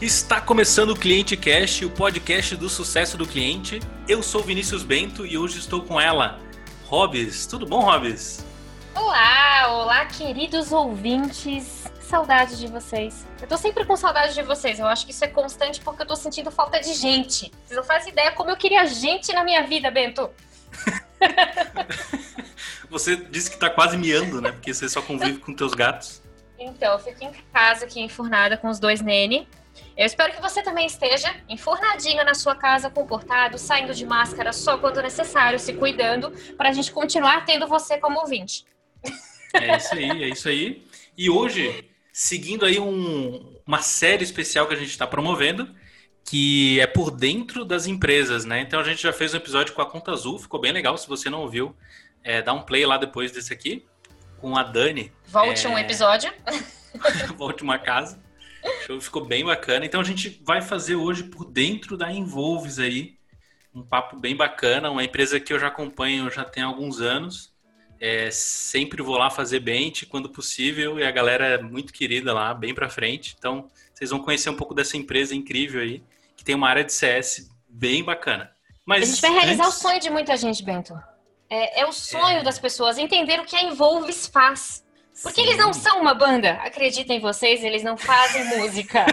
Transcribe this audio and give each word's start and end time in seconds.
Está 0.00 0.40
começando 0.40 0.90
o 0.90 0.96
Cliente 0.96 1.36
Cast, 1.36 1.84
o 1.84 1.90
podcast 1.90 2.54
do 2.54 2.68
sucesso 2.68 3.18
do 3.18 3.26
cliente. 3.26 3.80
Eu 4.06 4.22
sou 4.22 4.44
Vinícius 4.44 4.84
Bento 4.84 5.26
e 5.26 5.36
hoje 5.36 5.58
estou 5.58 5.82
com 5.82 6.00
ela, 6.00 6.38
Robes. 6.84 7.46
Tudo 7.46 7.66
bom, 7.66 7.80
Robes? 7.80 8.46
Olá, 8.94 9.66
olá, 9.72 10.06
queridos 10.06 10.70
ouvintes. 10.70 11.90
Saudade 12.00 12.56
de 12.60 12.68
vocês. 12.68 13.26
Eu 13.42 13.48
tô 13.48 13.56
sempre 13.56 13.84
com 13.84 13.96
saudade 13.96 14.34
de 14.34 14.42
vocês. 14.42 14.78
Eu 14.78 14.86
acho 14.86 15.04
que 15.04 15.10
isso 15.10 15.24
é 15.24 15.28
constante 15.28 15.80
porque 15.80 16.02
eu 16.02 16.06
tô 16.06 16.14
sentindo 16.14 16.52
falta 16.52 16.78
de 16.78 16.94
gente. 16.94 17.50
Vocês 17.66 17.76
não 17.76 17.82
fazem 17.82 18.12
ideia 18.12 18.30
como 18.30 18.50
eu 18.50 18.56
queria 18.56 18.86
gente 18.86 19.32
na 19.32 19.42
minha 19.42 19.66
vida, 19.66 19.90
Bento. 19.90 20.30
você 22.88 23.16
disse 23.16 23.50
que 23.50 23.56
tá 23.56 23.68
quase 23.68 23.96
miando, 23.96 24.40
né? 24.40 24.52
Porque 24.52 24.72
você 24.72 24.88
só 24.88 25.02
convive 25.02 25.40
com 25.40 25.52
teus 25.52 25.74
gatos. 25.74 26.22
Então, 26.56 26.92
eu 26.92 26.98
fico 27.00 27.24
em 27.24 27.32
casa 27.52 27.84
aqui 27.84 28.00
enfurnada 28.00 28.56
com 28.56 28.68
os 28.68 28.78
dois 28.78 29.00
nene. 29.00 29.48
Eu 29.98 30.06
espero 30.06 30.32
que 30.32 30.40
você 30.40 30.62
também 30.62 30.86
esteja 30.86 31.34
enfurnadinho 31.48 32.24
na 32.24 32.32
sua 32.32 32.54
casa, 32.54 32.88
comportado, 32.88 33.58
saindo 33.58 33.92
de 33.92 34.06
máscara 34.06 34.52
só 34.52 34.78
quando 34.78 35.02
necessário, 35.02 35.58
se 35.58 35.72
cuidando, 35.72 36.30
para 36.56 36.68
a 36.68 36.72
gente 36.72 36.92
continuar 36.92 37.44
tendo 37.44 37.66
você 37.66 37.98
como 37.98 38.20
ouvinte. 38.20 38.64
É 39.52 39.76
isso 39.76 39.94
aí, 39.94 40.22
é 40.22 40.28
isso 40.28 40.48
aí. 40.48 40.86
E 41.16 41.28
hoje, 41.28 41.90
seguindo 42.12 42.64
aí 42.64 42.78
um, 42.78 43.60
uma 43.66 43.82
série 43.82 44.22
especial 44.22 44.68
que 44.68 44.74
a 44.74 44.76
gente 44.76 44.90
está 44.90 45.04
promovendo, 45.04 45.74
que 46.24 46.78
é 46.78 46.86
por 46.86 47.10
dentro 47.10 47.64
das 47.64 47.88
empresas, 47.88 48.44
né? 48.44 48.60
Então 48.60 48.78
a 48.78 48.84
gente 48.84 49.02
já 49.02 49.12
fez 49.12 49.34
um 49.34 49.38
episódio 49.38 49.74
com 49.74 49.82
a 49.82 49.86
Conta 49.86 50.12
Azul, 50.12 50.38
ficou 50.38 50.60
bem 50.60 50.70
legal. 50.70 50.96
Se 50.96 51.08
você 51.08 51.28
não 51.28 51.40
ouviu, 51.40 51.74
é, 52.22 52.40
dá 52.40 52.52
um 52.52 52.62
play 52.62 52.86
lá 52.86 52.98
depois 52.98 53.32
desse 53.32 53.52
aqui, 53.52 53.84
com 54.40 54.56
a 54.56 54.62
Dani. 54.62 55.12
Volte 55.26 55.66
é... 55.66 55.68
um 55.68 55.76
episódio. 55.76 56.32
Volte 57.36 57.64
uma 57.64 57.80
casa. 57.80 58.27
Show 58.86 59.00
ficou 59.00 59.24
bem 59.24 59.44
bacana. 59.44 59.84
Então 59.84 60.00
a 60.00 60.04
gente 60.04 60.40
vai 60.44 60.62
fazer 60.62 60.96
hoje 60.96 61.24
por 61.24 61.44
dentro 61.44 61.96
da 61.96 62.10
Involves 62.10 62.78
aí. 62.78 63.16
Um 63.74 63.82
papo 63.82 64.18
bem 64.18 64.34
bacana, 64.34 64.90
uma 64.90 65.04
empresa 65.04 65.38
que 65.38 65.52
eu 65.52 65.58
já 65.58 65.68
acompanho 65.68 66.30
já 66.30 66.44
tem 66.44 66.62
alguns 66.62 67.00
anos. 67.00 67.52
É, 68.00 68.30
sempre 68.30 69.02
vou 69.02 69.18
lá 69.18 69.28
fazer 69.28 69.60
bench 69.60 70.06
quando 70.06 70.30
possível 70.30 70.98
e 70.98 71.04
a 71.04 71.10
galera 71.10 71.46
é 71.46 71.62
muito 71.62 71.92
querida 71.92 72.32
lá, 72.32 72.54
bem 72.54 72.74
para 72.74 72.88
frente. 72.88 73.34
Então 73.38 73.68
vocês 73.92 74.10
vão 74.10 74.20
conhecer 74.20 74.50
um 74.50 74.56
pouco 74.56 74.74
dessa 74.74 74.96
empresa 74.96 75.34
incrível 75.34 75.80
aí, 75.80 76.02
que 76.36 76.44
tem 76.44 76.54
uma 76.54 76.68
área 76.68 76.84
de 76.84 76.92
CS 76.92 77.50
bem 77.68 78.04
bacana. 78.04 78.50
Mas 78.86 79.02
a 79.02 79.06
gente 79.06 79.20
vai 79.20 79.32
realizar 79.32 79.66
antes... 79.66 79.76
o 79.76 79.80
sonho 79.80 80.00
de 80.00 80.10
muita 80.10 80.36
gente, 80.36 80.62
Bento. 80.62 80.98
É, 81.50 81.80
é 81.80 81.86
o 81.86 81.92
sonho 81.92 82.38
é... 82.38 82.42
das 82.42 82.58
pessoas 82.58 82.96
entender 82.96 83.40
o 83.40 83.44
que 83.44 83.56
a 83.56 83.62
Involves 83.62 84.26
faz. 84.26 84.84
Porque 85.22 85.40
Sim. 85.40 85.48
eles 85.48 85.58
não 85.58 85.72
são 85.72 86.00
uma 86.00 86.14
banda. 86.14 86.52
Acreditem 86.54 87.20
vocês, 87.20 87.62
eles 87.64 87.82
não 87.82 87.96
fazem 87.96 88.44
música. 88.58 89.06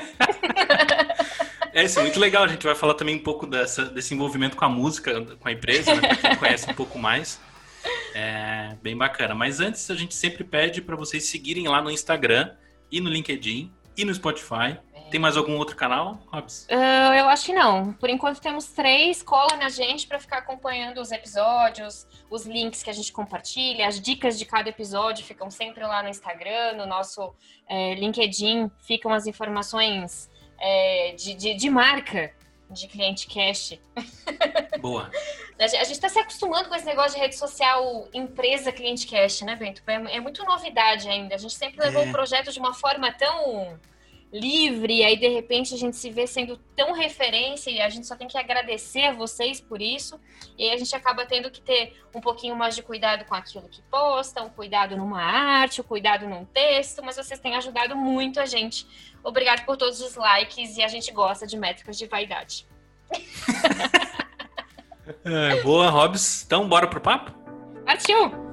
É, 1.73 1.83
isso 1.83 1.99
é 1.99 2.03
muito 2.03 2.19
legal. 2.19 2.43
A 2.43 2.47
gente 2.47 2.63
vai 2.63 2.75
falar 2.75 2.93
também 2.93 3.15
um 3.15 3.23
pouco 3.23 3.45
dessa, 3.45 3.85
desse 3.85 4.13
envolvimento 4.13 4.55
com 4.55 4.65
a 4.65 4.69
música, 4.69 5.21
com 5.21 5.47
a 5.47 5.51
empresa, 5.51 5.93
né? 5.95 6.07
Pra 6.07 6.29
quem 6.29 6.35
conhece 6.37 6.69
um 6.69 6.73
pouco 6.73 6.99
mais. 6.99 7.39
É 8.13 8.75
bem 8.81 8.95
bacana. 8.95 9.35
Mas 9.35 9.59
antes, 9.59 9.89
a 9.89 9.95
gente 9.95 10.15
sempre 10.15 10.43
pede 10.43 10.81
para 10.81 10.95
vocês 10.95 11.25
seguirem 11.25 11.67
lá 11.67 11.81
no 11.81 11.91
Instagram 11.91 12.51
e 12.91 13.01
no 13.01 13.09
LinkedIn 13.09 13.73
e 13.97 14.05
no 14.05 14.13
Spotify 14.13 14.77
tem 15.09 15.19
mais 15.19 15.37
algum 15.37 15.57
outro 15.57 15.75
canal, 15.75 16.19
Robs? 16.27 16.67
Uh, 16.69 17.13
eu 17.13 17.27
acho 17.29 17.45
que 17.45 17.53
não. 17.53 17.93
Por 17.93 18.09
enquanto 18.09 18.41
temos 18.41 18.65
três. 18.67 19.21
Cola 19.21 19.55
na 19.57 19.69
gente 19.69 20.07
para 20.07 20.19
ficar 20.19 20.39
acompanhando 20.39 20.99
os 20.99 21.11
episódios, 21.11 22.07
os 22.29 22.45
links 22.45 22.81
que 22.81 22.89
a 22.89 22.93
gente 22.93 23.11
compartilha, 23.11 23.87
as 23.87 23.99
dicas 23.99 24.37
de 24.37 24.45
cada 24.45 24.69
episódio 24.69 25.23
ficam 25.23 25.49
sempre 25.51 25.85
lá 25.85 26.01
no 26.01 26.09
Instagram, 26.09 26.73
no 26.73 26.85
nosso 26.85 27.33
é, 27.67 27.95
LinkedIn 27.95 28.69
ficam 28.79 29.13
as 29.13 29.27
informações 29.27 30.29
é, 30.59 31.13
de, 31.17 31.33
de, 31.35 31.53
de 31.53 31.69
marca 31.69 32.33
de 32.69 32.87
cliente 32.87 33.27
cash. 33.27 33.79
Boa. 34.81 35.09
a 35.59 35.67
gente 35.67 35.91
está 35.91 36.09
se 36.09 36.19
acostumando 36.19 36.67
com 36.67 36.75
esse 36.75 36.85
negócio 36.85 37.13
de 37.13 37.19
rede 37.19 37.35
social 37.35 38.07
empresa 38.13 38.71
cliente 38.71 39.07
cash, 39.07 39.41
né, 39.41 39.55
Bento? 39.55 39.81
É, 39.87 40.17
é 40.17 40.19
muito 40.19 40.43
novidade 40.43 41.07
ainda. 41.07 41.35
A 41.35 41.37
gente 41.37 41.53
sempre 41.53 41.79
levou 41.79 42.03
é. 42.03 42.09
o 42.09 42.11
projeto 42.11 42.51
de 42.51 42.59
uma 42.59 42.73
forma 42.73 43.11
tão 43.11 43.79
livre, 44.31 44.97
e 44.97 45.03
aí 45.03 45.17
de 45.17 45.27
repente 45.27 45.73
a 45.73 45.77
gente 45.77 45.95
se 45.95 46.09
vê 46.09 46.27
sendo 46.27 46.57
tão 46.75 46.93
referência 46.93 47.69
e 47.69 47.81
a 47.81 47.89
gente 47.89 48.05
só 48.05 48.15
tem 48.15 48.27
que 48.27 48.37
agradecer 48.37 49.05
a 49.05 49.13
vocês 49.13 49.61
por 49.61 49.81
isso. 49.81 50.19
E 50.57 50.63
aí 50.63 50.71
a 50.71 50.77
gente 50.77 50.95
acaba 50.95 51.25
tendo 51.25 51.49
que 51.49 51.61
ter 51.61 51.93
um 52.13 52.19
pouquinho 52.19 52.55
mais 52.55 52.75
de 52.75 52.83
cuidado 52.83 53.25
com 53.25 53.35
aquilo 53.35 53.67
que 53.69 53.81
posta, 53.83 54.43
um 54.43 54.49
cuidado 54.49 54.97
numa 54.97 55.21
arte, 55.21 55.81
um 55.81 55.83
cuidado 55.83 56.27
num 56.27 56.45
texto, 56.45 57.01
mas 57.03 57.15
vocês 57.15 57.39
têm 57.39 57.55
ajudado 57.55 57.95
muito 57.95 58.39
a 58.39 58.45
gente. 58.45 58.85
Obrigado 59.23 59.65
por 59.65 59.77
todos 59.77 60.01
os 60.01 60.15
likes 60.15 60.77
e 60.77 60.83
a 60.83 60.87
gente 60.87 61.11
gosta 61.11 61.47
de 61.47 61.57
métricas 61.57 61.97
de 61.97 62.05
vaidade. 62.05 62.67
é, 65.23 65.61
boa, 65.61 65.89
Hobbs. 65.89 66.43
Então, 66.45 66.67
bora 66.67 66.87
pro 66.87 66.99
papo? 66.99 67.31
Partiu! 67.85 68.44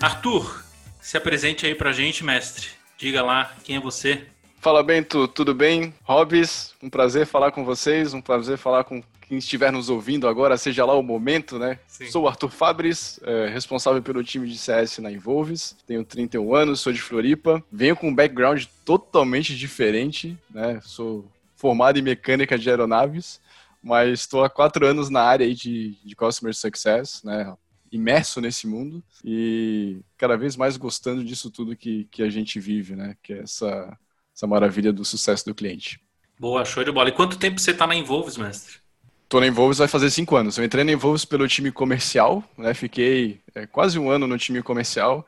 Arthur, 0.00 0.64
se 0.98 1.18
apresente 1.18 1.66
aí 1.66 1.74
pra 1.74 1.92
gente, 1.92 2.24
mestre. 2.24 2.68
Diga 2.96 3.22
lá 3.22 3.54
quem 3.62 3.76
é 3.76 3.80
você. 3.80 4.24
Fala, 4.58 4.82
Bento, 4.82 5.28
tudo 5.28 5.54
bem? 5.54 5.92
Hobbs, 6.04 6.74
um 6.82 6.88
prazer 6.88 7.26
falar 7.26 7.52
com 7.52 7.66
vocês, 7.66 8.14
um 8.14 8.20
prazer 8.22 8.56
falar 8.56 8.84
com 8.84 9.02
quem 9.28 9.36
estiver 9.36 9.70
nos 9.70 9.90
ouvindo 9.90 10.26
agora, 10.26 10.56
seja 10.56 10.86
lá 10.86 10.94
o 10.94 11.02
momento, 11.02 11.58
né? 11.58 11.78
Sim. 11.86 12.10
Sou 12.10 12.24
o 12.24 12.28
Arthur 12.28 12.50
Fabres, 12.50 13.20
é, 13.22 13.48
responsável 13.48 14.02
pelo 14.02 14.24
time 14.24 14.48
de 14.48 14.56
CS 14.56 14.98
na 14.98 15.12
Involves, 15.12 15.76
tenho 15.86 16.02
31 16.02 16.54
anos, 16.54 16.80
sou 16.80 16.94
de 16.94 17.02
Floripa, 17.02 17.62
venho 17.70 17.94
com 17.94 18.08
um 18.08 18.14
background 18.14 18.64
totalmente 18.86 19.54
diferente, 19.54 20.36
né? 20.48 20.80
Sou 20.82 21.30
formado 21.56 21.98
em 21.98 22.02
mecânica 22.02 22.58
de 22.58 22.70
aeronaves, 22.70 23.38
mas 23.82 24.20
estou 24.20 24.44
há 24.44 24.48
quatro 24.48 24.86
anos 24.86 25.10
na 25.10 25.22
área 25.22 25.44
aí 25.44 25.54
de, 25.54 25.94
de 26.02 26.16
Customer 26.16 26.54
Success, 26.54 27.22
né? 27.22 27.54
Imerso 27.90 28.40
nesse 28.40 28.66
mundo 28.66 29.02
e 29.24 30.00
cada 30.16 30.36
vez 30.36 30.56
mais 30.56 30.76
gostando 30.76 31.24
disso 31.24 31.50
tudo 31.50 31.76
que, 31.76 32.04
que 32.04 32.22
a 32.22 32.30
gente 32.30 32.60
vive, 32.60 32.94
né? 32.94 33.16
Que 33.22 33.32
é 33.32 33.38
essa, 33.40 33.98
essa 34.34 34.46
maravilha 34.46 34.92
do 34.92 35.04
sucesso 35.04 35.44
do 35.44 35.54
cliente. 35.54 36.00
Boa, 36.38 36.64
show 36.64 36.82
de 36.84 36.92
bola. 36.92 37.08
E 37.08 37.12
quanto 37.12 37.38
tempo 37.38 37.60
você 37.60 37.72
está 37.72 37.86
na 37.86 37.94
Involves, 37.94 38.36
mestre? 38.36 38.76
Tô 39.28 39.40
na 39.40 39.46
Involves 39.46 39.78
vai 39.78 39.88
fazer 39.88 40.10
cinco 40.10 40.36
anos. 40.36 40.56
Eu 40.56 40.64
entrei 40.64 40.84
na 40.84 40.92
Involves 40.92 41.24
pelo 41.24 41.46
time 41.46 41.70
comercial, 41.70 42.42
né? 42.56 42.72
Fiquei 42.74 43.40
é, 43.54 43.66
quase 43.66 43.98
um 43.98 44.10
ano 44.10 44.26
no 44.26 44.38
time 44.38 44.62
comercial, 44.62 45.26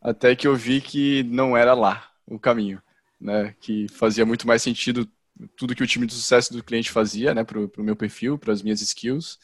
até 0.00 0.36
que 0.36 0.46
eu 0.46 0.54
vi 0.54 0.80
que 0.80 1.22
não 1.24 1.56
era 1.56 1.74
lá 1.74 2.10
o 2.26 2.38
caminho, 2.38 2.82
né? 3.20 3.54
Que 3.60 3.86
fazia 3.88 4.26
muito 4.26 4.46
mais 4.46 4.62
sentido 4.62 5.08
tudo 5.56 5.74
que 5.74 5.82
o 5.82 5.86
time 5.86 6.06
de 6.06 6.12
sucesso 6.12 6.52
do 6.52 6.62
cliente 6.62 6.90
fazia, 6.90 7.34
né? 7.34 7.42
Para 7.42 7.58
o 7.58 7.70
meu 7.78 7.96
perfil, 7.96 8.38
para 8.38 8.52
as 8.52 8.62
minhas 8.62 8.80
skills. 8.82 9.38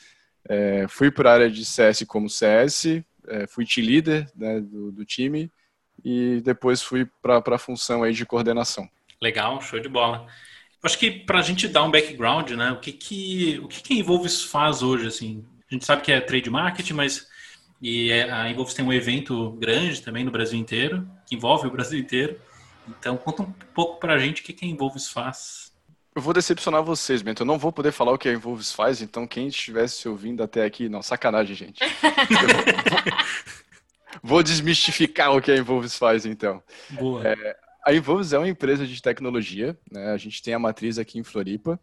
É, 0.49 0.87
fui 0.89 1.11
para 1.11 1.31
a 1.31 1.35
área 1.35 1.51
de 1.51 1.65
CS 1.65 2.05
como 2.07 2.31
CS, 2.31 3.03
é, 3.29 3.47
fui 3.47 3.65
team 3.67 3.87
leader 3.87 4.31
né, 4.37 4.61
do, 4.61 4.93
do, 4.93 5.05
time 5.05 5.51
e 6.05 6.41
depois 6.45 6.83
fui 6.83 7.09
para 7.21 7.43
a 7.45 7.59
função 7.59 8.03
aí 8.03 8.13
de 8.13 8.25
coordenação. 8.25 8.89
Legal, 9.21 9.61
show 9.61 9.81
de 9.81 9.89
bola. 9.89 10.27
Acho 10.83 10.99
que 10.99 11.11
para 11.11 11.41
a 11.41 11.43
gente 11.43 11.67
dar 11.67 11.83
um 11.83 11.91
background, 11.91 12.51
né, 12.53 12.71
o 12.71 12.79
que 12.79 12.93
que 12.93 13.59
o 13.63 13.67
que, 13.67 13.83
que 13.83 13.95
a 13.95 13.97
Involves 13.97 14.45
faz 14.45 14.83
hoje, 14.83 15.09
assim? 15.09 15.45
A 15.69 15.75
gente 15.75 15.85
sabe 15.85 16.03
que 16.03 16.13
é 16.13 16.21
trade 16.21 16.49
marketing, 16.49 16.93
mas 16.93 17.27
e 17.81 18.11
é, 18.11 18.31
a 18.31 18.51
Involves 18.51 18.75
tem 18.75 18.85
um 18.85 18.93
evento 18.93 19.53
grande 19.53 20.01
também 20.01 20.25
no 20.25 20.31
Brasil 20.31 20.59
inteiro, 20.59 21.09
que 21.27 21.35
envolve 21.35 21.67
o 21.67 21.71
Brasil 21.71 21.99
inteiro. 21.99 22.41
Então, 22.89 23.17
conta 23.17 23.43
um 23.43 23.53
pouco 23.75 23.99
para 23.99 24.15
a 24.15 24.19
gente 24.19 24.43
o 24.43 24.45
que, 24.45 24.53
que 24.53 24.65
a 24.65 24.69
Involves 24.69 25.09
faz. 25.09 25.66
Eu 26.17 26.23
vou 26.23 26.33
decepcionar 26.33 26.83
vocês, 26.83 27.21
Bento. 27.21 27.43
Eu 27.43 27.47
não 27.47 27.59
vou 27.59 27.71
poder 27.71 27.93
falar 27.93 28.11
o 28.11 28.17
que 28.17 28.27
a 28.27 28.33
Involves 28.33 28.73
faz, 28.73 29.03
então 29.03 29.27
quem 29.27 29.49
estivesse 29.49 30.09
ouvindo 30.09 30.43
até 30.43 30.65
aqui, 30.65 30.89
não, 30.89 31.03
sacanagem, 31.03 31.55
gente. 31.55 31.81
vou 34.25 34.43
desmistificar 34.43 35.37
o 35.37 35.43
que 35.43 35.53
a 35.53 35.59
Involves 35.59 35.95
faz, 35.95 36.25
então. 36.25 36.63
Boa. 36.89 37.23
É, 37.23 37.57
a 37.85 37.93
Involves 37.93 38.33
é 38.33 38.39
uma 38.39 38.49
empresa 38.49 38.87
de 38.87 39.03
tecnologia, 39.03 39.79
né? 39.93 40.13
A 40.13 40.17
gente 40.17 40.43
tem 40.43 40.55
a 40.55 40.59
matriz 40.59 40.99
aqui 40.99 41.19
em 41.19 41.23
Floripa. 41.23 41.79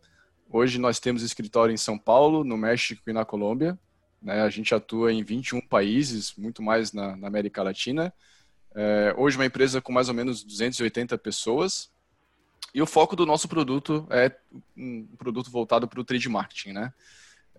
Hoje 0.50 0.79
nós 0.79 1.00
temos 1.00 1.21
escritório 1.21 1.71
em 1.71 1.77
São 1.77 1.95
Paulo, 1.95 2.44
no 2.44 2.57
México 2.57 3.07
e 3.07 3.13
na 3.13 3.24
Colômbia. 3.24 3.77
Né? 4.19 4.41
A 4.41 4.50
gente 4.50 4.74
atua 4.74 5.13
em 5.13 5.24
21 5.24 5.62
países, 5.62 6.33
muito 6.36 6.63
mais 6.63 6.91
na, 6.91 7.15
na 7.15 7.27
América 7.27 7.62
Latina. 7.62 8.12
É, 8.74 9.13
hoje 9.15 9.38
uma 9.38 9.45
empresa 9.45 9.79
com 9.79 9.91
mais 9.91 10.09
ou 10.09 10.15
menos 10.15 10.44
280 10.44 11.19
pessoas, 11.19 11.93
e 12.74 12.81
o 12.81 12.86
foco 12.88 13.15
do 13.15 13.25
nosso 13.25 13.48
produto 13.48 14.07
é 14.10 14.36
um 14.75 15.06
produto 15.18 15.50
voltado 15.51 15.88
para 15.88 16.00
o 16.00 16.04
trade 16.04 16.27
marketing, 16.27 16.74
né? 16.74 16.94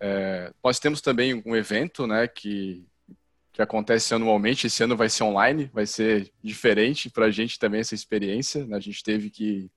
É, 0.01 0.53
nós 0.62 0.79
temos 0.79 1.01
também 1.01 1.43
um 1.47 1.55
evento, 1.55 2.06
né, 2.06 2.27
que, 2.27 2.85
que 3.53 3.62
acontece 3.62 4.15
anualmente. 4.15 4.67
Esse 4.67 4.83
ano 4.83 4.97
vai 4.97 5.09
ser 5.09 5.23
online, 5.23 5.71
vai 5.73 5.87
ser 5.87 6.33
diferente 6.43 7.09
para 7.09 7.27
a 7.27 7.31
gente 7.31 7.59
também 7.59 7.81
essa 7.81 7.95
experiência. 7.95 8.67
Né? 8.67 8.77
A 8.77 8.81
gente 8.81 9.03
teve 9.03 9.31
que, 9.31 9.71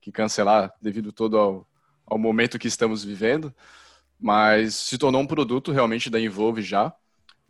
que 0.00 0.12
cancelar 0.12 0.72
devido 0.80 1.12
todo 1.12 1.36
ao, 1.36 1.68
ao 2.06 2.18
momento 2.18 2.58
que 2.58 2.68
estamos 2.68 3.04
vivendo, 3.04 3.54
mas 4.18 4.74
se 4.74 4.96
tornou 4.96 5.20
um 5.20 5.26
produto 5.26 5.72
realmente 5.72 6.08
da 6.08 6.20
Involve 6.20 6.62
já. 6.62 6.94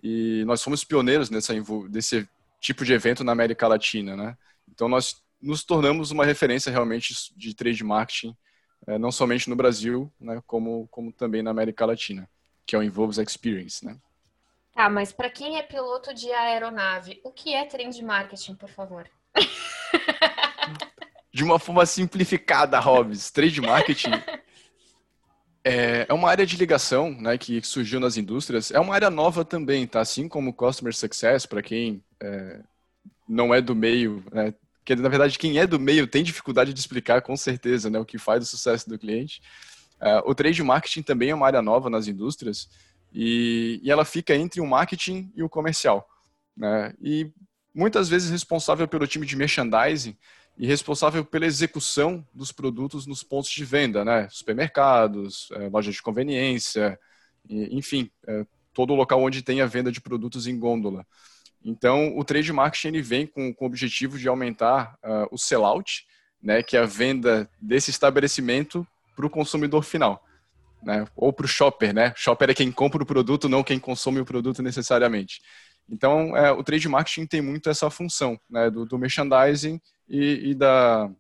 E 0.03 0.45
nós 0.47 0.63
fomos 0.63 0.85
pioneiros 0.85 1.31
nessa, 1.31 1.55
nesse 1.89 2.29
tipo 2.61 2.85
de 2.85 2.93
evento 2.93 3.23
na 3.23 3.33
América 3.33 3.69
Latina, 3.69 4.17
né? 4.17 4.37
Então 4.69 4.89
nós 4.89 5.23
nos 5.45 5.65
tornamos 5.65 6.11
uma 6.11 6.25
referência 6.25 6.73
realmente 6.73 7.15
de 7.37 7.55
trade 7.55 7.85
marketing, 7.85 8.37
é, 8.87 8.99
não 8.99 9.13
somente 9.13 9.49
no 9.49 9.57
Brasil, 9.57 10.13
né, 10.21 10.43
como, 10.47 10.89
como 10.89 11.13
também 11.13 11.43
na 11.43 11.51
América 11.51 11.87
Latina, 11.87 12.29
que 12.67 12.75
é 12.75 12.79
o 12.79 12.83
Involves 12.83 13.19
Experience, 13.19 13.85
né? 13.85 13.97
Tá, 14.75 14.91
mas 14.91 15.13
para 15.13 15.31
quem 15.31 15.57
é 15.57 15.63
piloto 15.63 16.13
de 16.13 16.33
aeronave, 16.33 17.21
o 17.23 17.31
que 17.31 17.55
é 17.55 17.65
trade 17.65 18.03
marketing, 18.03 18.57
por 18.57 18.69
favor? 18.69 19.09
de 21.33 21.45
uma 21.45 21.59
forma 21.59 21.85
simplificada, 21.87 22.79
Hobbs, 22.81 23.31
trade 23.31 23.61
marketing 23.61 24.11
é, 25.65 26.07
é 26.09 26.15
uma 26.15 26.29
área 26.29 26.45
de 26.45 26.57
ligação 26.57 27.11
né, 27.11 27.39
que 27.39 27.61
surgiu 27.63 27.99
nas 27.99 28.17
indústrias. 28.17 28.71
É 28.71 28.79
uma 28.79 28.95
área 28.95 29.11
nova 29.11 29.45
também, 29.45 29.87
tá? 29.87 30.01
Assim 30.01 30.29
como 30.29 30.53
Customer 30.53 30.95
Success, 30.95 31.47
para 31.47 31.63
quem 31.63 32.05
é, 32.21 32.61
não 33.29 33.55
é 33.55 33.61
do 33.61 33.75
meio, 33.75 34.25
né? 34.31 34.55
Que 34.85 34.95
na 34.95 35.09
verdade 35.09 35.39
quem 35.39 35.59
é 35.59 35.67
do 35.67 35.81
meio 35.81 36.07
tem 36.07 36.23
dificuldade 36.23 36.73
de 36.73 36.81
explicar 36.81 37.23
com 37.23 37.37
certeza 37.37 37.89
né, 37.89 37.99
o 37.99 38.05
que 38.05 38.19
faz 38.19 38.45
o 38.45 38.47
sucesso 38.47 38.89
do 38.89 38.99
cliente. 38.99 39.41
É, 40.01 40.19
o 40.25 40.35
trade 40.35 40.63
marketing 40.63 41.03
também 41.03 41.31
é 41.31 41.35
uma 41.35 41.47
área 41.47 41.63
nova 41.63 41.89
nas 41.89 42.07
indústrias 42.07 42.69
e, 43.13 43.81
e 43.83 43.91
ela 43.91 44.05
fica 44.05 44.35
entre 44.35 44.61
o 44.61 44.67
marketing 44.67 45.33
e 45.35 45.43
o 45.43 45.49
comercial. 45.49 46.09
Né? 46.57 46.93
E 47.01 47.31
muitas 47.75 48.09
vezes 48.09 48.31
responsável 48.31 48.87
pelo 48.87 49.07
time 49.07 49.27
de 49.27 49.37
merchandising 49.37 50.17
e 50.57 50.67
responsável 50.67 51.25
pela 51.25 51.47
execução 51.47 52.27
dos 52.33 52.53
produtos 52.53 53.07
nos 53.07 53.23
pontos 53.23 53.51
de 53.51 53.65
venda, 53.65 54.05
né? 54.05 54.29
Supermercados, 54.31 55.49
é, 55.53 55.69
lojas 55.69 55.97
de 55.97 56.03
conveniência, 56.03 56.97
enfim, 57.49 58.09
é, 58.27 58.47
todo 58.73 58.95
local 58.95 59.21
onde 59.21 59.43
tem 59.43 59.61
a 59.61 59.67
venda 59.67 59.91
de 59.91 60.01
produtos 60.01 60.47
em 60.47 60.59
gôndola. 60.59 61.05
Então, 61.65 62.17
o 62.17 62.25
trade 62.25 62.53
marketing 62.53 62.89
ele 62.89 63.03
vem 63.03 63.27
com, 63.27 63.53
com 63.55 63.65
o 63.65 63.69
objetivo 63.69 64.19
de 64.19 64.29
aumentar 64.29 64.99
uh, 65.03 65.27
o 65.31 65.39
sellout, 65.39 66.05
né, 66.43 66.63
que 66.63 66.77
é 66.77 66.81
a 66.81 66.87
venda 66.87 67.49
desse 67.59 67.91
estabelecimento 67.91 68.87
para 69.17 69.25
o 69.25 69.31
consumidor 69.31 69.83
final, 69.83 70.23
né, 70.83 71.07
ou 71.17 71.33
para 71.33 71.47
o 71.47 71.49
shopper, 71.49 71.95
né? 71.95 72.13
Shopper 72.15 72.51
é 72.51 72.55
quem 72.55 72.71
compra 72.71 73.03
o 73.03 73.07
produto, 73.07 73.49
não 73.49 73.65
quem 73.65 73.79
consome 73.79 74.21
o 74.21 74.27
produto 74.27 74.63
necessariamente. 74.63 75.41
Então, 75.89 76.37
é, 76.37 76.53
o 76.53 76.63
trade 76.63 76.89
marketing 76.89 77.27
tem 77.27 77.41
muito 77.41 77.71
essa 77.71 77.89
função, 77.89 78.39
né, 78.49 78.69
do, 78.69 78.85
do 78.85 78.99
merchandising 78.99 79.81
e, 80.07 80.51
e 80.51 80.55
da, 80.55 81.11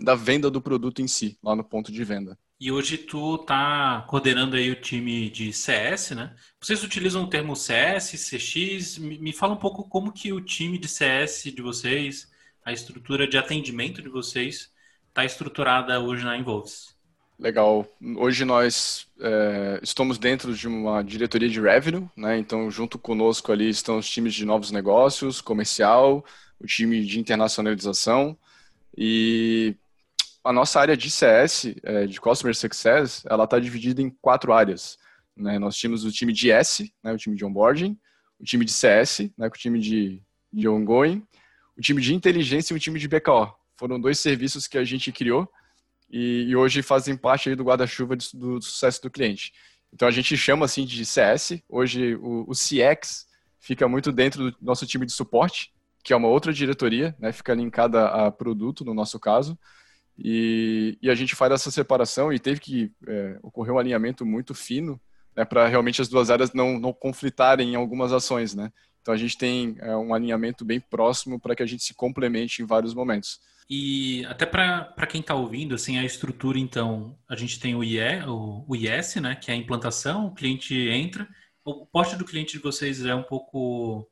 da 0.00 0.14
venda 0.14 0.48
do 0.48 0.60
produto 0.60 1.02
em 1.02 1.08
si, 1.08 1.36
lá 1.42 1.56
no 1.56 1.64
ponto 1.64 1.90
de 1.90 2.04
venda. 2.04 2.38
E 2.60 2.70
hoje 2.70 2.98
tu 2.98 3.38
tá 3.38 4.04
coordenando 4.06 4.54
aí 4.54 4.70
o 4.70 4.78
time 4.78 5.30
de 5.30 5.50
CS, 5.50 6.10
né? 6.10 6.36
Vocês 6.60 6.84
utilizam 6.84 7.24
o 7.24 7.26
termo 7.26 7.56
CS, 7.56 8.10
CX? 8.10 8.98
Me 8.98 9.32
fala 9.32 9.54
um 9.54 9.58
pouco 9.58 9.82
como 9.88 10.12
que 10.12 10.30
o 10.30 10.42
time 10.42 10.76
de 10.78 10.86
CS 10.86 11.44
de 11.44 11.62
vocês, 11.62 12.30
a 12.62 12.70
estrutura 12.70 13.26
de 13.26 13.38
atendimento 13.38 14.02
de 14.02 14.10
vocês, 14.10 14.70
está 15.08 15.24
estruturada 15.24 15.98
hoje 16.00 16.22
na 16.22 16.36
Involves. 16.36 16.94
Legal. 17.38 17.86
Hoje 18.18 18.44
nós 18.44 19.06
é, 19.18 19.80
estamos 19.82 20.18
dentro 20.18 20.54
de 20.54 20.68
uma 20.68 21.02
diretoria 21.02 21.48
de 21.48 21.58
revenue, 21.58 22.10
né? 22.14 22.36
Então, 22.36 22.70
junto 22.70 22.98
conosco 22.98 23.50
ali 23.52 23.70
estão 23.70 23.96
os 23.96 24.06
times 24.06 24.34
de 24.34 24.44
novos 24.44 24.70
negócios, 24.70 25.40
comercial, 25.40 26.22
o 26.60 26.66
time 26.66 27.06
de 27.06 27.18
internacionalização 27.18 28.36
e 28.94 29.74
a 30.42 30.52
nossa 30.52 30.80
área 30.80 30.96
de 30.96 31.10
CS, 31.10 31.74
é, 31.82 32.06
de 32.06 32.20
Customer 32.20 32.54
Success, 32.54 33.22
ela 33.26 33.44
está 33.44 33.58
dividida 33.58 34.00
em 34.00 34.10
quatro 34.10 34.52
áreas. 34.52 34.98
Né? 35.36 35.58
Nós 35.58 35.76
tínhamos 35.76 36.04
o 36.04 36.12
time 36.12 36.32
de 36.32 36.50
S, 36.50 36.92
né, 37.02 37.12
o 37.12 37.16
time 37.16 37.36
de 37.36 37.44
onboarding, 37.44 37.98
o 38.38 38.44
time 38.44 38.64
de 38.64 38.72
CS, 38.72 39.30
né, 39.36 39.46
o 39.46 39.50
time 39.50 39.78
de, 39.78 40.22
de 40.52 40.68
ongoing, 40.68 41.22
o 41.76 41.80
time 41.80 42.00
de 42.00 42.14
inteligência 42.14 42.72
e 42.72 42.76
o 42.76 42.80
time 42.80 42.98
de 42.98 43.08
BKO. 43.08 43.52
Foram 43.76 44.00
dois 44.00 44.18
serviços 44.18 44.66
que 44.66 44.78
a 44.78 44.84
gente 44.84 45.12
criou 45.12 45.48
e, 46.10 46.46
e 46.48 46.56
hoje 46.56 46.82
fazem 46.82 47.16
parte 47.16 47.54
do 47.54 47.64
guarda-chuva 47.64 48.16
do, 48.16 48.58
do, 48.58 48.62
sucesso 48.62 49.00
do 49.02 49.10
cliente. 49.10 49.52
Então 49.92 50.08
a 50.08 50.10
gente 50.10 50.36
chama 50.36 50.64
assim 50.64 50.84
de 50.84 51.04
CS. 51.04 51.62
Hoje 51.68 52.14
o, 52.16 52.44
o 52.48 52.52
CX 52.52 53.26
fica 53.58 53.86
muito 53.88 54.10
dentro 54.10 54.50
do 54.50 54.56
nosso 54.60 54.86
time 54.86 55.06
de 55.06 55.12
suporte, 55.12 55.72
que 56.02 56.12
é 56.12 56.16
uma 56.16 56.28
outra 56.28 56.52
diretoria, 56.52 57.14
né, 57.18 57.30
fica 57.30 57.54
linkada 57.54 58.06
a 58.06 58.30
produto, 58.30 58.84
no 58.84 58.94
nosso 58.94 59.18
caso. 59.20 59.58
E, 60.22 60.98
e 61.00 61.08
a 61.08 61.14
gente 61.14 61.34
faz 61.34 61.52
essa 61.52 61.70
separação 61.70 62.32
e 62.32 62.38
teve 62.38 62.60
que 62.60 62.92
é, 63.08 63.38
ocorrer 63.42 63.72
um 63.72 63.78
alinhamento 63.78 64.26
muito 64.26 64.54
fino 64.54 65.00
né, 65.34 65.44
para 65.44 65.66
realmente 65.66 66.02
as 66.02 66.08
duas 66.08 66.30
áreas 66.30 66.52
não, 66.52 66.78
não 66.78 66.92
conflitarem 66.92 67.72
em 67.72 67.76
algumas 67.76 68.12
ações. 68.12 68.54
Né? 68.54 68.70
Então 69.00 69.14
a 69.14 69.16
gente 69.16 69.38
tem 69.38 69.76
é, 69.80 69.96
um 69.96 70.12
alinhamento 70.12 70.64
bem 70.64 70.78
próximo 70.80 71.40
para 71.40 71.56
que 71.56 71.62
a 71.62 71.66
gente 71.66 71.82
se 71.82 71.94
complemente 71.94 72.62
em 72.62 72.66
vários 72.66 72.92
momentos. 72.92 73.40
E 73.68 74.24
até 74.26 74.44
para 74.44 75.06
quem 75.08 75.20
está 75.20 75.34
ouvindo, 75.34 75.76
assim, 75.76 75.96
a 75.96 76.04
estrutura, 76.04 76.58
então, 76.58 77.16
a 77.28 77.36
gente 77.36 77.60
tem 77.60 77.76
o, 77.76 77.84
IE, 77.84 78.24
o, 78.26 78.64
o 78.68 78.74
IS, 78.74 79.14
né, 79.16 79.36
que 79.36 79.48
é 79.48 79.54
a 79.54 79.56
implantação, 79.56 80.26
o 80.26 80.34
cliente 80.34 80.74
entra. 80.74 81.26
O 81.64 81.86
porte 81.86 82.16
do 82.16 82.24
cliente 82.24 82.54
de 82.54 82.58
vocês 82.58 83.04
é 83.04 83.14
um 83.14 83.22
pouco 83.22 84.10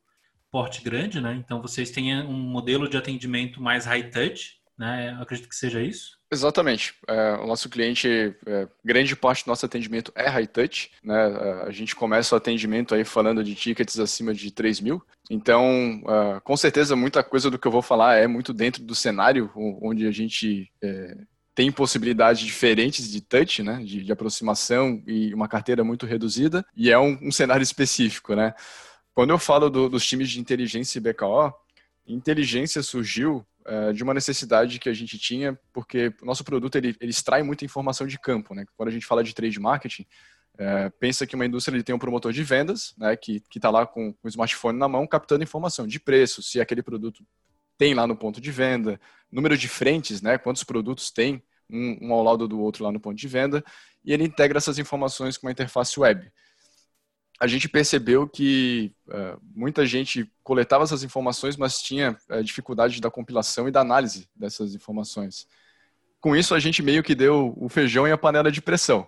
porte 0.50 0.80
grande, 0.80 1.20
né? 1.20 1.34
Então 1.34 1.60
vocês 1.60 1.90
têm 1.90 2.16
um 2.22 2.32
modelo 2.32 2.88
de 2.88 2.96
atendimento 2.96 3.60
mais 3.60 3.84
high 3.84 4.10
touch, 4.10 4.57
né? 4.78 5.14
Eu 5.16 5.22
acredito 5.22 5.48
que 5.48 5.56
seja 5.56 5.82
isso. 5.82 6.16
Exatamente. 6.30 6.94
É, 7.08 7.32
o 7.42 7.46
nosso 7.46 7.68
cliente, 7.68 8.36
é, 8.46 8.68
grande 8.84 9.16
parte 9.16 9.44
do 9.44 9.48
nosso 9.48 9.66
atendimento 9.66 10.12
é 10.14 10.28
high 10.28 10.46
touch. 10.46 10.92
Né? 11.02 11.14
É, 11.14 11.62
a 11.66 11.70
gente 11.72 11.96
começa 11.96 12.34
o 12.34 12.38
atendimento 12.38 12.94
aí 12.94 13.04
falando 13.04 13.42
de 13.42 13.54
tickets 13.54 13.98
acima 13.98 14.32
de 14.32 14.50
3 14.52 14.80
mil. 14.80 15.02
Então, 15.28 16.02
é, 16.06 16.40
com 16.40 16.56
certeza, 16.56 16.94
muita 16.94 17.24
coisa 17.24 17.50
do 17.50 17.58
que 17.58 17.66
eu 17.66 17.72
vou 17.72 17.82
falar 17.82 18.16
é 18.16 18.26
muito 18.26 18.52
dentro 18.52 18.82
do 18.82 18.94
cenário 18.94 19.50
onde 19.54 20.06
a 20.06 20.12
gente 20.12 20.70
é, 20.80 21.16
tem 21.54 21.72
possibilidades 21.72 22.42
diferentes 22.42 23.10
de 23.10 23.20
touch, 23.20 23.64
né? 23.64 23.82
de, 23.82 24.04
de, 24.04 24.12
aproximação 24.12 25.02
e 25.08 25.34
uma 25.34 25.48
carteira 25.48 25.82
muito 25.82 26.06
reduzida. 26.06 26.64
E 26.76 26.88
é 26.88 26.98
um, 26.98 27.18
um 27.20 27.32
cenário 27.32 27.64
específico. 27.64 28.36
Né? 28.36 28.54
Quando 29.12 29.30
eu 29.30 29.38
falo 29.38 29.68
do, 29.68 29.88
dos 29.88 30.06
times 30.06 30.30
de 30.30 30.38
inteligência 30.38 30.98
e 30.98 31.00
BKO, 31.00 31.52
inteligência 32.06 32.82
surgiu 32.82 33.44
é, 33.66 33.92
de 33.92 34.02
uma 34.02 34.14
necessidade 34.14 34.78
que 34.78 34.88
a 34.88 34.94
gente 34.94 35.18
tinha, 35.18 35.58
porque 35.72 36.12
o 36.22 36.24
nosso 36.24 36.44
produto 36.44 36.76
ele, 36.76 36.96
ele 37.00 37.10
extrai 37.10 37.42
muita 37.42 37.64
informação 37.64 38.06
de 38.06 38.18
campo. 38.18 38.54
Né? 38.54 38.64
Quando 38.76 38.88
a 38.88 38.92
gente 38.92 39.06
fala 39.06 39.22
de 39.22 39.34
trade 39.34 39.58
marketing, 39.60 40.06
é, 40.58 40.90
pensa 40.90 41.26
que 41.26 41.34
uma 41.34 41.46
indústria 41.46 41.76
ele 41.76 41.84
tem 41.84 41.94
um 41.94 41.98
promotor 41.98 42.32
de 42.32 42.42
vendas, 42.42 42.92
né, 42.98 43.16
que 43.16 43.40
está 43.54 43.70
lá 43.70 43.86
com, 43.86 44.12
o 44.22 44.28
smartphone 44.28 44.76
na 44.76 44.88
mão, 44.88 45.06
captando 45.06 45.44
informação 45.44 45.86
de 45.86 46.00
preço, 46.00 46.42
se 46.42 46.60
aquele 46.60 46.82
produto 46.82 47.24
tem 47.76 47.94
lá 47.94 48.08
no 48.08 48.16
ponto 48.16 48.40
de 48.40 48.50
venda, 48.50 49.00
número 49.30 49.56
de 49.56 49.68
frentes, 49.68 50.20
né, 50.20 50.36
quantos 50.36 50.64
produtos 50.64 51.12
tem 51.12 51.40
um, 51.70 52.08
um 52.08 52.12
ao 52.12 52.24
lado 52.24 52.48
do 52.48 52.58
outro 52.58 52.82
lá 52.82 52.90
no 52.90 52.98
ponto 52.98 53.16
de 53.16 53.28
venda, 53.28 53.64
e 54.04 54.12
ele 54.12 54.24
integra 54.24 54.58
essas 54.58 54.78
informações 54.78 55.36
com 55.36 55.46
uma 55.46 55.52
interface 55.52 55.98
web 56.00 56.28
a 57.40 57.46
gente 57.46 57.68
percebeu 57.68 58.28
que 58.28 58.92
uh, 59.06 59.40
muita 59.54 59.86
gente 59.86 60.30
coletava 60.42 60.84
essas 60.84 61.04
informações, 61.04 61.56
mas 61.56 61.78
tinha 61.78 62.16
uh, 62.30 62.42
dificuldade 62.42 63.00
da 63.00 63.10
compilação 63.10 63.68
e 63.68 63.70
da 63.70 63.80
análise 63.80 64.28
dessas 64.34 64.74
informações. 64.74 65.46
Com 66.20 66.34
isso, 66.34 66.54
a 66.54 66.58
gente 66.58 66.82
meio 66.82 67.02
que 67.02 67.14
deu 67.14 67.54
o 67.56 67.68
feijão 67.68 68.08
e 68.08 68.12
a 68.12 68.18
panela 68.18 68.50
de 68.50 68.60
pressão, 68.60 69.06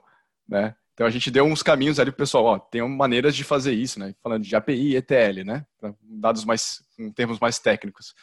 né? 0.49 0.75
Então 0.95 1.07
a 1.07 1.11
gente 1.11 1.31
deu 1.31 1.45
uns 1.45 1.63
caminhos 1.63 1.99
ali 1.99 2.11
pro 2.11 2.19
pessoal, 2.19 2.45
ó, 2.45 2.59
tem 2.59 2.87
maneiras 2.87 3.35
de 3.35 3.43
fazer 3.43 3.73
isso, 3.73 3.99
né? 3.99 4.15
Falando 4.23 4.45
de 4.45 4.55
API 4.55 4.93
e 4.93 4.97
ETL, 4.97 5.45
né? 5.45 5.67
Pra 5.81 5.95
dados 6.03 6.45
mais, 6.45 6.83
em 6.99 7.11
termos 7.11 7.41
mais 7.41 7.59
técnicos. 7.59 8.15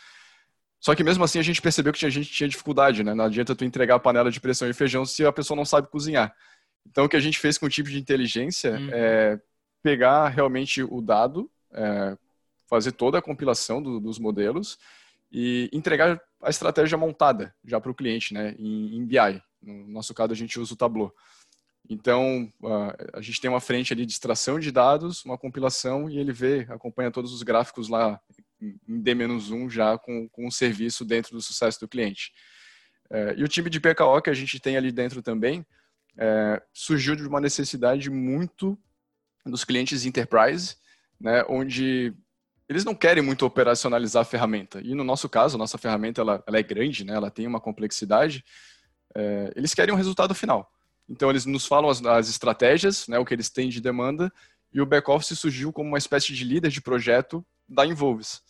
Só 0.80 0.94
que 0.96 1.04
mesmo 1.04 1.24
assim 1.24 1.40
a 1.40 1.44
gente 1.44 1.62
percebeu 1.62 1.92
que 1.92 2.06
a 2.06 2.10
gente 2.10 2.32
tinha 2.32 2.48
dificuldade, 2.48 3.04
né? 3.04 3.14
Não 3.14 3.26
adianta 3.26 3.56
tu 3.56 3.66
entregar 3.66 3.96
a 3.96 4.00
panela 4.00 4.32
de 4.32 4.40
pressão 4.40 4.70
e 4.70 4.74
feijão 4.74 5.06
se 5.06 5.26
a 5.26 5.34
pessoa 5.34 5.58
não 5.58 5.66
sabe 5.66 5.90
cozinhar. 5.90 6.34
Então 6.86 7.06
o 7.06 7.10
que 7.10 7.18
a 7.18 7.20
gente 7.20 7.40
fez 7.40 7.58
com 7.58 7.66
o 7.66 7.70
tipo 7.70 7.90
de 7.90 7.98
inteligência 7.98 8.72
uhum. 8.74 8.90
é 8.94 9.40
pegar 9.88 10.28
realmente 10.28 10.84
o 10.84 11.02
dado, 11.02 11.50
é, 11.72 12.18
fazer 12.66 12.92
toda 12.92 13.20
a 13.20 13.22
compilação 13.22 13.82
do, 13.82 14.02
dos 14.02 14.20
modelos 14.20 14.78
e 15.32 15.70
entregar 15.72 16.22
a 16.42 16.50
estratégia 16.50 16.98
montada 16.98 17.56
já 17.64 17.80
para 17.80 17.90
o 17.90 17.96
cliente, 17.96 18.34
né, 18.34 18.54
em, 18.60 18.98
em, 18.98 19.06
BI. 19.06 19.42
No 19.62 19.88
nosso 19.88 20.14
caso, 20.14 20.34
a 20.34 20.36
gente 20.36 20.60
usa 20.60 20.74
o 20.74 20.76
Tableau. 20.76 21.16
Então, 21.90 22.52
a 23.14 23.22
gente 23.22 23.40
tem 23.40 23.50
uma 23.50 23.62
frente 23.62 23.94
ali 23.94 24.06
de 24.06 24.12
extração 24.12 24.60
de 24.60 24.74
dados, 24.74 25.24
uma 25.24 25.38
compilação 25.38 26.10
e 26.10 26.18
ele 26.18 26.34
vê, 26.34 26.68
acompanha 26.70 27.10
todos 27.10 27.32
os 27.32 27.42
gráficos 27.42 27.88
lá 27.88 28.20
em 28.62 29.00
D-1 29.02 29.70
já 29.70 29.98
com, 29.98 30.28
com 30.28 30.48
o 30.48 30.52
serviço 30.52 31.06
dentro 31.06 31.32
do 31.32 31.42
sucesso 31.42 31.80
do 31.80 31.88
cliente. 31.88 32.34
É, 33.10 33.36
e 33.38 33.44
o 33.44 33.48
time 33.48 33.70
de 33.70 33.80
PKO 33.80 34.22
que 34.22 34.30
a 34.30 34.34
gente 34.34 34.60
tem 34.60 34.76
ali 34.76 34.92
dentro 34.92 35.22
também 35.22 35.66
é, 36.18 36.62
surgiu 36.74 37.16
de 37.16 37.26
uma 37.26 37.40
necessidade 37.40 38.10
muito 38.10 38.78
dos 39.50 39.64
clientes 39.64 40.06
enterprise, 40.06 40.76
né, 41.20 41.44
onde 41.48 42.14
eles 42.70 42.84
não 42.84 42.94
querem 42.94 43.24
muito 43.24 43.46
operacionalizar 43.46 44.22
a 44.22 44.26
ferramenta. 44.26 44.82
E 44.82 44.94
no 44.94 45.04
nosso 45.04 45.30
caso, 45.30 45.56
a 45.56 45.58
nossa 45.58 45.78
ferramenta 45.78 46.22
ela, 46.22 46.44
ela 46.46 46.58
é 46.58 46.64
grande, 46.64 47.04
né, 47.04 47.14
ela 47.14 47.32
tem 47.32 47.48
uma 47.48 47.60
complexidade. 47.60 48.44
É, 49.16 49.54
eles 49.56 49.74
querem 49.74 49.94
um 49.94 49.98
resultado 49.98 50.36
final. 50.36 50.72
Então, 51.10 51.30
eles 51.30 51.46
nos 51.46 51.66
falam 51.66 51.90
as, 51.90 52.04
as 52.06 52.30
estratégias, 52.30 53.08
né, 53.08 53.18
o 53.18 53.26
que 53.26 53.34
eles 53.34 53.50
têm 53.50 53.70
de 53.70 53.80
demanda, 53.80 54.32
e 54.74 54.82
o 54.82 54.86
back-office 54.86 55.40
surgiu 55.40 55.72
como 55.72 55.88
uma 55.88 55.98
espécie 55.98 56.34
de 56.34 56.44
líder 56.44 56.70
de 56.70 56.82
projeto 56.82 57.46
da 57.68 57.86
Involves. 57.86 58.42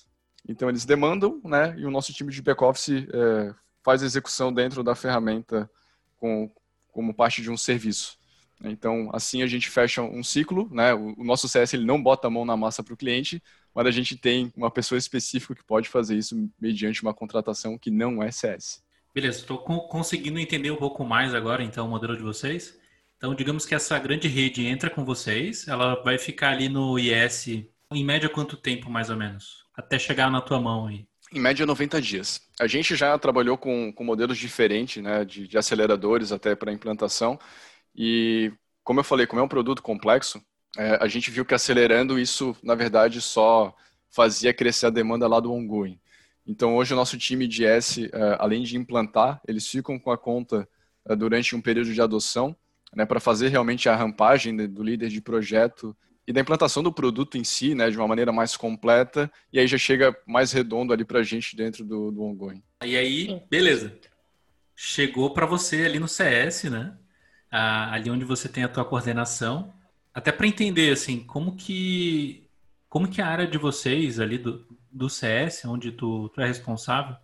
Então, 0.48 0.68
eles 0.68 0.84
demandam, 0.84 1.40
né, 1.44 1.76
e 1.78 1.86
o 1.86 1.92
nosso 1.92 2.12
time 2.12 2.32
de 2.32 2.42
back-office 2.42 3.08
é, 3.14 3.54
faz 3.84 4.02
a 4.02 4.06
execução 4.06 4.52
dentro 4.52 4.84
da 4.84 4.96
ferramenta 4.96 5.70
com, 6.18 6.52
como 6.92 7.14
parte 7.14 7.42
de 7.44 7.52
um 7.52 7.58
serviço. 7.58 8.17
Então, 8.64 9.10
assim 9.14 9.44
a 9.44 9.48
gente 9.48 9.70
fecha 9.70 10.02
um 10.02 10.24
ciclo, 10.24 10.68
né? 10.72 10.94
O, 10.94 11.24
nosso 11.24 11.48
CS 11.48 11.74
ele 11.74 11.86
não 11.86 12.02
bota 12.02 12.28
a 12.28 12.30
mão 12.30 12.46
na 12.46 12.58
massa 12.58 12.84
para 12.84 12.94
o 12.94 12.98
cliente, 12.98 13.42
mas 13.74 13.86
a 13.86 13.92
gente 13.92 14.18
tem 14.18 14.52
uma 14.56 14.72
pessoa 14.72 14.98
específica 14.98 15.56
que 15.56 15.64
pode 15.64 15.88
fazer 15.88 16.18
isso 16.18 16.50
mediante 16.60 17.02
uma 17.04 17.14
contratação 17.14 17.78
que 17.78 17.92
não 17.92 18.22
é 18.22 18.32
CS. 18.32 18.84
Beleza, 19.14 19.40
estou 19.40 19.60
conseguindo 19.60 20.40
entender 20.40 20.72
um 20.72 20.76
pouco 20.76 21.04
mais 21.04 21.34
agora, 21.34 21.64
então, 21.64 21.88
o 21.88 21.90
modelo 21.90 22.16
de 22.16 22.24
vocês. 22.24 22.78
Então, 23.18 23.34
digamos 23.34 23.66
que 23.66 23.74
essa 23.74 23.98
grande 23.98 24.28
rede 24.28 24.66
entra 24.66 24.90
com 24.90 25.04
vocês, 25.04 25.68
ela 25.68 25.96
vai 26.04 26.20
ficar 26.20 26.52
ali 26.52 26.70
no 26.70 27.00
IS 27.00 27.48
em 27.92 28.06
média 28.06 28.30
quanto 28.30 28.56
tempo, 28.56 28.90
mais 28.90 29.10
ou 29.10 29.16
menos? 29.16 29.66
Até 29.76 29.98
chegar 29.98 30.30
na 30.30 30.42
tua 30.42 30.60
mão 30.60 30.88
aí. 30.88 31.08
Em 31.34 31.40
média, 31.40 31.66
90 31.66 32.02
dias. 32.02 32.42
A 32.60 32.68
gente 32.68 32.96
já 32.96 33.18
trabalhou 33.18 33.58
com, 33.58 33.92
com 33.92 34.04
modelos 34.04 34.38
diferentes, 34.38 35.04
né, 35.04 35.26
de, 35.26 35.48
de 35.48 35.58
aceleradores 35.58 36.32
até 36.32 36.56
para 36.56 36.72
implantação. 36.72 37.40
E, 37.98 38.52
como 38.84 39.00
eu 39.00 39.04
falei, 39.04 39.26
como 39.26 39.42
é 39.42 39.44
um 39.44 39.48
produto 39.48 39.82
complexo, 39.82 40.42
é, 40.78 40.98
a 41.02 41.08
gente 41.08 41.32
viu 41.32 41.44
que 41.44 41.56
acelerando 41.56 42.20
isso, 42.20 42.56
na 42.62 42.76
verdade, 42.76 43.20
só 43.20 43.76
fazia 44.10 44.54
crescer 44.54 44.86
a 44.86 44.92
demanda 44.92 45.28
lá 45.28 45.40
do 45.40 45.52
ongoing. 45.52 46.00
Então, 46.46 46.76
hoje, 46.76 46.94
o 46.94 46.96
nosso 46.96 47.18
time 47.18 47.48
de 47.48 47.66
S, 47.66 48.10
é, 48.14 48.38
além 48.40 48.64
de 48.64 48.78
implantar, 48.78 49.42
eles 49.48 49.68
ficam 49.68 50.00
com 50.00 50.12
a 50.12 50.18
conta 50.18 50.68
é, 51.06 51.16
durante 51.16 51.56
um 51.56 51.62
período 51.62 51.94
de 51.94 52.02
adoção, 52.02 52.56
né, 52.96 53.06
para 53.06 53.20
fazer 53.20 53.50
realmente 53.50 53.90
a 53.90 53.96
rampagem 53.96 54.56
do 54.56 54.84
líder 54.84 55.10
de 55.10 55.20
projeto 55.20 55.96
e 56.26 56.32
da 56.32 56.42
implantação 56.42 56.84
do 56.84 56.92
produto 56.92 57.38
em 57.38 57.44
si, 57.44 57.74
né, 57.74 57.90
de 57.90 57.98
uma 57.98 58.08
maneira 58.08 58.32
mais 58.32 58.56
completa, 58.56 59.32
e 59.52 59.60
aí 59.60 59.68
já 59.68 59.78
chega 59.78 60.16
mais 60.26 60.52
redondo 60.52 60.94
ali 60.94 61.04
para 61.04 61.20
a 61.20 61.24
gente 61.24 61.56
dentro 61.56 61.84
do, 61.84 62.12
do 62.12 62.24
ongoing. 62.24 62.62
E 62.84 62.96
aí, 62.96 63.42
beleza. 63.50 63.98
Chegou 64.76 65.34
para 65.34 65.46
você 65.46 65.86
ali 65.86 66.00
no 66.00 66.08
CS, 66.08 66.66
né? 66.66 66.96
Ali 67.52 68.10
onde 68.10 68.26
você 68.26 68.50
tem 68.50 68.64
a 68.64 68.70
tua 68.70 68.86
coordenação, 68.86 69.74
até 70.14 70.32
para 70.32 70.48
entender 70.48 70.92
assim 70.92 71.24
como 71.24 71.56
que 71.56 72.48
como 72.90 73.08
que 73.08 73.22
a 73.22 73.28
área 73.28 73.48
de 73.48 73.58
vocês 73.58 74.20
ali 74.20 74.38
do, 74.38 74.66
do 74.92 75.10
CS, 75.10 75.66
onde 75.66 75.92
tu, 75.92 76.30
tu 76.30 76.42
é 76.42 76.48
responsável, 76.48 77.16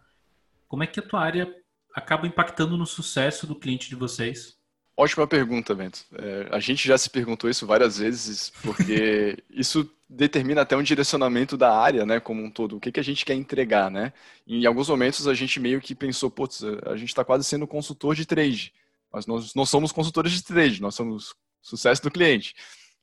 como 0.68 0.84
é 0.84 0.88
que 0.88 1.00
a 1.00 1.04
tua 1.04 1.22
área 1.22 1.54
acaba 1.96 2.28
impactando 2.28 2.78
no 2.78 2.86
sucesso 2.86 3.48
do 3.48 3.56
cliente 3.56 3.90
de 3.90 3.96
vocês? 3.96 4.58
Ótima 4.96 5.26
pergunta, 5.26 5.74
Bento. 5.74 6.06
É, 6.14 6.50
a 6.52 6.60
gente 6.60 6.88
já 6.88 6.98
se 6.98 7.10
perguntou 7.10 7.50
isso 7.50 7.66
várias 7.66 7.98
vezes, 7.98 8.52
porque 8.62 9.38
isso 9.50 9.90
determina 10.08 10.62
até 10.62 10.78
um 10.78 10.84
direcionamento 10.84 11.58
da 11.58 11.76
área, 11.76 12.06
né, 12.06 12.20
como 12.20 12.44
um 12.44 12.52
todo. 12.52 12.78
O 12.78 12.80
que, 12.80 12.92
que 12.92 13.00
a 13.00 13.04
gente 13.04 13.26
quer 13.26 13.34
entregar, 13.34 13.90
né? 13.90 14.14
Em 14.48 14.66
alguns 14.66 14.90
momentos 14.90 15.28
a 15.28 15.34
gente 15.34 15.60
meio 15.60 15.82
que 15.82 15.96
pensou, 15.96 16.30
putz, 16.30 16.64
a 16.86 16.96
gente 16.96 17.10
está 17.10 17.26
quase 17.26 17.44
sendo 17.44 17.66
consultor 17.66 18.14
de 18.14 18.26
trade. 18.26 18.72
Mas 19.14 19.28
nós 19.28 19.54
não 19.54 19.66
somos 19.66 19.92
consultores 19.92 20.32
de 20.32 20.44
trade, 20.44 20.82
nós 20.82 20.96
somos 20.96 21.36
sucesso 21.62 22.02
do 22.02 22.12
cliente. 22.12 22.54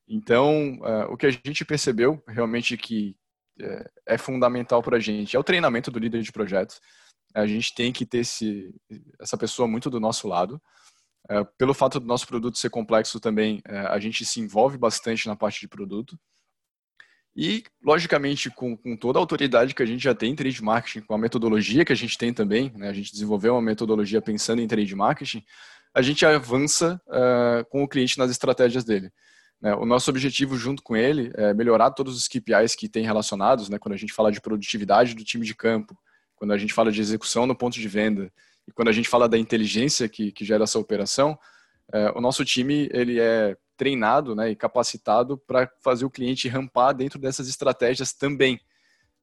Então, 0.08 0.78
uh, 0.80 1.12
o 1.12 1.16
que 1.16 1.26
a 1.26 1.30
gente 1.30 1.64
percebeu 1.64 2.22
realmente 2.26 2.76
que 2.76 3.16
é, 3.60 3.90
é 4.14 4.18
fundamental 4.18 4.82
para 4.82 4.96
a 4.96 5.00
gente 5.00 5.36
é 5.36 5.38
o 5.38 5.44
treinamento 5.44 5.90
do 5.90 5.98
líder 5.98 6.22
de 6.22 6.32
projetos. 6.32 6.80
A 7.34 7.46
gente 7.46 7.74
tem 7.74 7.92
que 7.92 8.04
ter 8.04 8.18
esse, 8.18 8.74
essa 9.20 9.38
pessoa 9.38 9.68
muito 9.68 9.88
do 9.88 10.00
nosso 10.00 10.26
lado. 10.26 10.60
Uh, 11.30 11.46
pelo 11.56 11.72
fato 11.72 12.00
do 12.00 12.06
nosso 12.06 12.26
produto 12.26 12.58
ser 12.58 12.70
complexo 12.70 13.20
também, 13.20 13.62
uh, 13.68 13.88
a 13.90 14.00
gente 14.00 14.24
se 14.24 14.40
envolve 14.40 14.76
bastante 14.76 15.28
na 15.28 15.36
parte 15.36 15.60
de 15.60 15.68
produto. 15.68 16.18
E, 17.36 17.62
logicamente, 17.80 18.50
com, 18.50 18.76
com, 18.76 18.96
toda 18.96 19.18
a 19.18 19.22
autoridade 19.22 19.74
que 19.74 19.82
a 19.82 19.86
gente 19.86 20.02
já 20.02 20.14
tem 20.14 20.32
em 20.32 20.34
trade 20.34 20.62
marketing, 20.62 21.06
com 21.06 21.14
a 21.14 21.18
metodologia 21.18 21.84
que 21.84 21.92
a 21.92 21.96
gente 21.96 22.18
tem 22.18 22.34
também, 22.34 22.72
né, 22.74 22.88
a 22.88 22.92
gente 22.92 23.12
desenvolveu 23.12 23.54
uma 23.54 23.62
metodologia 23.62 24.20
pensando 24.20 24.60
em 24.60 24.66
trade 24.66 24.96
marketing, 24.96 25.44
a 25.94 26.02
gente 26.02 26.24
avança 26.24 27.00
uh, 27.06 27.64
com 27.70 27.82
o 27.82 27.88
cliente 27.88 28.18
nas 28.18 28.30
estratégias 28.30 28.84
dele. 28.84 29.12
Né? 29.60 29.74
O 29.74 29.84
nosso 29.84 30.10
objetivo 30.10 30.56
junto 30.56 30.82
com 30.82 30.96
ele 30.96 31.32
é 31.34 31.52
melhorar 31.52 31.90
todos 31.90 32.16
os 32.16 32.28
KPIs 32.28 32.74
que 32.74 32.88
tem 32.88 33.04
relacionados, 33.04 33.68
né? 33.68 33.78
quando 33.78 33.94
a 33.94 33.98
gente 33.98 34.12
fala 34.12 34.30
de 34.30 34.40
produtividade 34.40 35.14
do 35.14 35.24
time 35.24 35.44
de 35.44 35.54
campo, 35.54 35.96
quando 36.36 36.52
a 36.52 36.58
gente 36.58 36.72
fala 36.72 36.90
de 36.90 37.00
execução 37.00 37.46
no 37.46 37.54
ponto 37.54 37.74
de 37.74 37.88
venda 37.88 38.32
e 38.66 38.72
quando 38.72 38.88
a 38.88 38.92
gente 38.92 39.08
fala 39.08 39.28
da 39.28 39.36
inteligência 39.36 40.08
que, 40.08 40.32
que 40.32 40.44
gera 40.44 40.64
essa 40.64 40.78
operação, 40.78 41.38
uh, 41.92 42.16
o 42.16 42.20
nosso 42.20 42.44
time 42.44 42.88
ele 42.92 43.20
é 43.20 43.56
treinado 43.76 44.34
né, 44.34 44.50
e 44.50 44.56
capacitado 44.56 45.38
para 45.38 45.70
fazer 45.82 46.04
o 46.04 46.10
cliente 46.10 46.48
rampar 46.48 46.94
dentro 46.94 47.18
dessas 47.18 47.48
estratégias 47.48 48.12
também. 48.12 48.60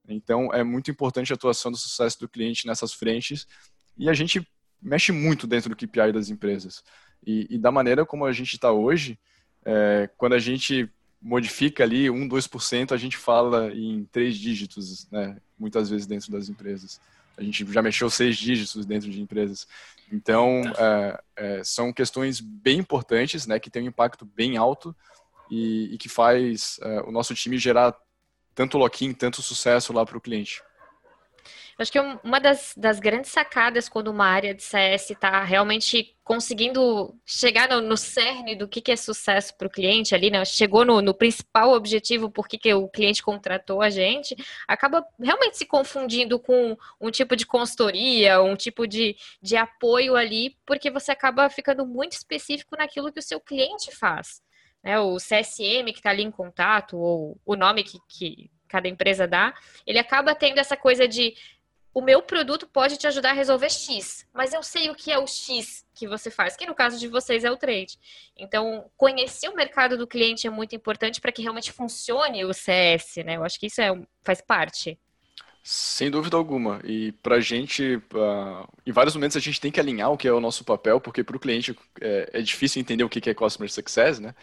Então, 0.08 0.54
é 0.54 0.64
muito 0.64 0.90
importante 0.90 1.32
a 1.32 1.36
atuação 1.36 1.72
do 1.72 1.78
sucesso 1.78 2.20
do 2.20 2.30
cliente 2.30 2.66
nessas 2.66 2.94
frentes 2.94 3.46
e 3.98 4.10
a 4.10 4.14
gente 4.14 4.48
mexe 4.82 5.12
muito 5.12 5.48
dentro 5.48 5.70
do 5.70 5.76
KPI 5.76 6.12
das 6.12 6.30
empresas. 6.30 6.84
E, 7.26 7.48
e 7.50 7.58
da 7.58 7.72
maneira 7.72 8.06
como 8.06 8.26
a 8.26 8.32
gente 8.32 8.54
está 8.54 8.72
hoje, 8.72 9.20
é, 9.66 10.10
quando 10.18 10.34
a 10.34 10.40
gente 10.40 10.90
modifica 11.22 11.84
ali 11.84 12.10
1, 12.10 12.28
2%, 12.28 12.92
a 12.92 12.98
gente 12.98 13.18
fala 13.18 13.74
em 13.74 14.06
três 14.12 14.38
dígitos, 14.38 15.10
né? 15.12 15.38
muitas 15.58 15.90
vezes 15.90 16.06
dentro 16.06 16.32
das 16.32 16.48
empresas. 16.50 17.00
A 17.38 17.44
gente 17.44 17.66
já 17.72 17.82
mexeu 17.82 18.10
seis 18.10 18.38
dígitos 18.38 18.86
dentro 18.86 19.10
de 19.10 19.22
empresas. 19.22 19.68
Então, 20.12 20.62
é, 20.78 21.20
é, 21.36 21.64
são 21.64 21.92
questões 21.92 22.40
bem 22.40 22.80
importantes, 22.80 23.46
né, 23.46 23.60
que 23.60 23.70
têm 23.70 23.84
um 23.84 23.88
impacto 23.88 24.26
bem 24.26 24.58
alto 24.58 24.96
e, 25.52 25.94
e 25.94 25.98
que 25.98 26.10
faz 26.10 26.80
é, 26.82 27.02
o 27.02 27.12
nosso 27.12 27.36
time 27.36 27.58
gerar 27.58 27.96
tanto 28.56 28.78
lock-in, 28.78 29.14
tanto 29.14 29.42
sucesso 29.42 29.94
lá 29.94 30.06
para 30.06 30.18
o 30.18 30.22
cliente. 30.22 30.64
Acho 31.80 31.92
que 31.92 32.00
uma 32.00 32.40
das, 32.40 32.74
das, 32.76 33.00
grandes 33.00 33.30
sacadas 33.30 33.88
quando 33.88 34.08
uma 34.08 34.26
área 34.26 34.52
de 34.52 34.64
CS 34.64 35.12
está 35.12 35.44
realmente 35.44 36.18
conseguindo 36.24 37.16
chegar 37.24 37.70
no, 37.70 37.82
no 37.82 37.96
cerne 37.96 38.56
do 38.56 38.68
que, 38.68 38.82
que 38.82 38.92
é 38.92 38.96
sucesso 38.96 39.56
para 39.56 39.68
o 39.68 39.70
cliente 39.70 40.16
ali, 40.16 40.32
né? 40.32 40.44
Chegou 40.44 40.84
no, 40.84 41.04
no 41.04 41.14
principal 41.14 41.72
objetivo 41.74 42.32
por 42.32 42.48
que, 42.48 42.58
que 42.58 42.74
o 42.74 42.90
cliente 42.90 43.22
contratou 43.22 43.80
a 43.80 43.92
gente, 43.92 44.36
acaba 44.68 45.06
realmente 45.20 45.56
se 45.56 45.68
confundindo 45.68 46.40
com 46.40 46.76
um 47.00 47.12
tipo 47.12 47.36
de 47.36 47.46
consultoria, 47.46 48.42
um 48.42 48.56
tipo 48.56 48.88
de, 48.88 49.16
de 49.40 49.56
apoio 49.56 50.16
ali, 50.16 50.58
porque 50.66 50.90
você 50.90 51.12
acaba 51.12 51.48
ficando 51.48 51.86
muito 51.86 52.14
específico 52.14 52.76
naquilo 52.76 53.12
que 53.14 53.20
o 53.20 53.24
seu 53.24 53.40
cliente 53.40 53.96
faz. 53.96 54.42
Né? 54.84 55.00
O 55.00 55.18
CSM 55.18 55.92
que 55.92 56.00
está 56.00 56.10
ali 56.10 56.24
em 56.24 56.32
contato, 56.32 56.98
ou 56.98 57.40
o 57.46 57.56
nome 57.56 57.84
que, 57.84 58.00
que 58.08 58.50
cada 58.68 58.88
empresa 58.88 59.28
dá, 59.28 59.54
ele 59.86 60.00
acaba 60.00 60.36
tendo 60.36 60.60
essa 60.60 60.76
coisa 60.76 61.08
de 61.08 61.36
o 61.94 62.02
meu 62.02 62.22
produto 62.22 62.68
pode 62.68 62.98
te 62.98 63.08
ajudar 63.08 63.32
a 63.32 63.34
resolver 63.34 63.70
X, 63.70 64.26
mas 64.34 64.54
eu 64.54 64.62
sei 64.62 64.90
o 64.90 64.96
que 64.96 65.12
é 65.12 65.18
o 65.18 65.26
X 65.26 65.86
que 65.96 66.08
você 66.08 66.30
faz, 66.30 66.56
que 66.56 66.66
no 66.66 66.76
caso 66.76 67.00
de 67.00 67.08
vocês 67.08 67.44
é 67.44 67.52
o 67.52 67.58
trade. 67.58 67.98
Então, 68.38 68.90
conhecer 68.96 69.50
o 69.50 69.56
mercado 69.56 69.98
do 69.98 70.06
cliente 70.06 70.46
é 70.46 70.50
muito 70.50 70.76
importante 70.76 71.20
para 71.20 71.32
que 71.32 71.42
realmente 71.42 71.72
funcione 71.72 72.46
o 72.46 72.54
CS, 72.54 73.18
né? 73.26 73.38
Eu 73.38 73.44
acho 73.44 73.60
que 73.60 73.66
isso 73.66 73.82
é, 73.82 73.90
faz 74.24 74.42
parte. 74.42 75.00
Sem 75.64 76.10
dúvida 76.10 76.38
alguma. 76.38 76.80
E 76.86 77.12
para 77.12 77.36
a 77.36 77.40
gente, 77.42 77.96
uh, 77.96 78.66
em 78.86 78.92
vários 78.94 79.16
momentos 79.16 79.36
a 79.36 79.42
gente 79.42 79.60
tem 79.60 79.72
que 79.72 79.80
alinhar 79.80 80.12
o 80.12 80.18
que 80.18 80.28
é 80.28 80.32
o 80.32 80.40
nosso 80.40 80.64
papel, 80.64 81.02
porque 81.02 81.24
para 81.24 81.36
o 81.36 81.40
cliente 81.40 81.78
é, 82.00 82.30
é, 82.32 82.42
difícil 82.42 82.80
entender 82.80 83.04
o 83.04 83.10
que 83.10 83.30
é 83.30 83.34
Customer 83.34 83.70
Success, 83.70 84.20
né? 84.20 84.34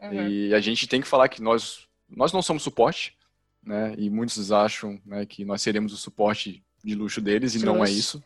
Uhum. 0.00 0.28
E 0.28 0.54
a 0.54 0.60
gente 0.60 0.86
tem 0.86 1.00
que 1.00 1.06
falar 1.06 1.28
que 1.28 1.42
nós, 1.42 1.86
nós 2.08 2.32
não 2.32 2.40
somos 2.40 2.62
suporte, 2.62 3.14
né? 3.62 3.94
E 3.98 4.08
muitos 4.08 4.50
acham 4.52 4.98
né, 5.04 5.26
que 5.26 5.44
nós 5.44 5.60
seremos 5.60 5.92
o 5.92 5.98
suporte 5.98 6.64
de 6.84 6.94
luxo 6.94 7.20
deles, 7.20 7.54
e 7.54 7.64
não 7.64 7.84
é 7.84 7.90
isso, 7.90 8.22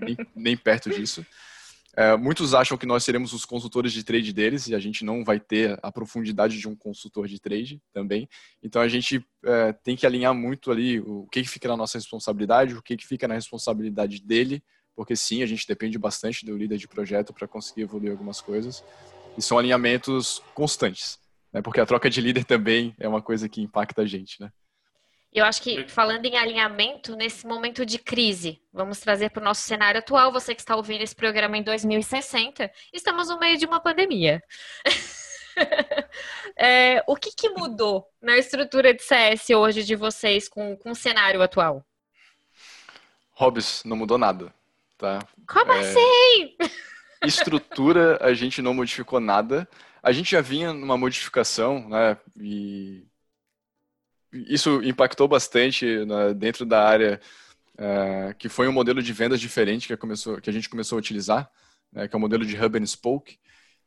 nem, 0.00 0.16
nem 0.34 0.56
perto 0.56 0.90
disso. 0.90 1.24
É, 1.96 2.16
muitos 2.16 2.54
acham 2.54 2.78
que 2.78 2.86
nós 2.86 3.02
seremos 3.02 3.32
os 3.32 3.44
consultores 3.44 3.92
de 3.92 4.04
trade 4.04 4.32
deles 4.32 4.68
e 4.68 4.74
a 4.74 4.78
gente 4.78 5.04
não 5.04 5.24
vai 5.24 5.40
ter 5.40 5.78
a 5.82 5.90
profundidade 5.90 6.58
de 6.58 6.68
um 6.68 6.76
consultor 6.76 7.26
de 7.26 7.40
trade 7.40 7.82
também. 7.92 8.28
Então 8.62 8.80
a 8.80 8.88
gente 8.88 9.24
é, 9.44 9.72
tem 9.72 9.96
que 9.96 10.06
alinhar 10.06 10.32
muito 10.32 10.70
ali 10.70 11.00
o 11.00 11.26
que, 11.30 11.42
que 11.42 11.48
fica 11.48 11.68
na 11.68 11.76
nossa 11.76 11.98
responsabilidade, 11.98 12.76
o 12.76 12.82
que, 12.82 12.96
que 12.96 13.06
fica 13.06 13.26
na 13.26 13.34
responsabilidade 13.34 14.22
dele, 14.22 14.62
porque 14.94 15.16
sim, 15.16 15.42
a 15.42 15.46
gente 15.46 15.66
depende 15.66 15.98
bastante 15.98 16.44
do 16.46 16.56
líder 16.56 16.78
de 16.78 16.86
projeto 16.86 17.32
para 17.32 17.48
conseguir 17.48 17.82
evoluir 17.82 18.12
algumas 18.12 18.40
coisas. 18.40 18.84
E 19.36 19.42
são 19.42 19.58
alinhamentos 19.58 20.42
constantes, 20.54 21.18
né? 21.52 21.60
porque 21.60 21.80
a 21.80 21.86
troca 21.86 22.08
de 22.08 22.20
líder 22.20 22.44
também 22.44 22.94
é 22.98 23.08
uma 23.08 23.22
coisa 23.22 23.48
que 23.48 23.60
impacta 23.60 24.02
a 24.02 24.06
gente. 24.06 24.40
Né? 24.40 24.52
Eu 25.32 25.44
acho 25.44 25.62
que, 25.62 25.86
falando 25.86 26.24
em 26.24 26.36
alinhamento, 26.36 27.14
nesse 27.14 27.46
momento 27.46 27.86
de 27.86 28.00
crise, 28.00 28.60
vamos 28.72 28.98
trazer 28.98 29.30
para 29.30 29.40
o 29.40 29.44
nosso 29.44 29.62
cenário 29.62 30.00
atual. 30.00 30.32
Você 30.32 30.56
que 30.56 30.60
está 30.60 30.74
ouvindo 30.74 31.02
esse 31.02 31.14
programa 31.14 31.56
em 31.56 31.62
2060, 31.62 32.68
estamos 32.92 33.28
no 33.28 33.38
meio 33.38 33.56
de 33.56 33.64
uma 33.64 33.78
pandemia. 33.78 34.42
é, 36.56 37.04
o 37.06 37.14
que, 37.14 37.30
que, 37.30 37.48
mudou 37.50 38.08
na 38.20 38.36
estrutura 38.38 38.92
de 38.92 39.04
CS 39.04 39.50
hoje 39.50 39.84
de 39.84 39.94
vocês 39.94 40.48
com, 40.48 40.76
com 40.76 40.90
o 40.90 40.96
cenário 40.96 41.40
atual? 41.40 41.86
Hobbs, 43.30 43.84
não 43.84 43.96
mudou 43.96 44.18
nada. 44.18 44.52
Tá? 44.98 45.20
Como 45.46 45.72
é... 45.72 45.78
assim? 45.78 46.56
Estrutura, 47.24 48.18
a 48.20 48.34
gente 48.34 48.60
não 48.60 48.74
modificou 48.74 49.20
nada. 49.20 49.68
A 50.02 50.10
gente 50.10 50.32
já 50.32 50.40
vinha 50.40 50.72
numa 50.72 50.96
modificação, 50.96 51.88
né? 51.88 52.16
E 52.36 53.06
isso 54.32 54.82
impactou 54.82 55.26
bastante 55.28 56.04
né, 56.04 56.34
dentro 56.34 56.64
da 56.64 56.86
área 56.86 57.20
uh, 57.74 58.34
que 58.38 58.48
foi 58.48 58.68
um 58.68 58.72
modelo 58.72 59.02
de 59.02 59.12
vendas 59.12 59.40
diferente 59.40 59.88
que, 59.88 59.96
começou, 59.96 60.40
que 60.40 60.50
a 60.50 60.52
gente 60.52 60.68
começou 60.68 60.96
a 60.96 61.00
utilizar, 61.00 61.50
né, 61.92 62.06
que 62.06 62.14
é 62.14 62.18
o 62.18 62.20
modelo 62.20 62.44
de 62.44 62.56
Hub 62.56 62.78
and 62.78 62.86
Spoke. 62.86 63.38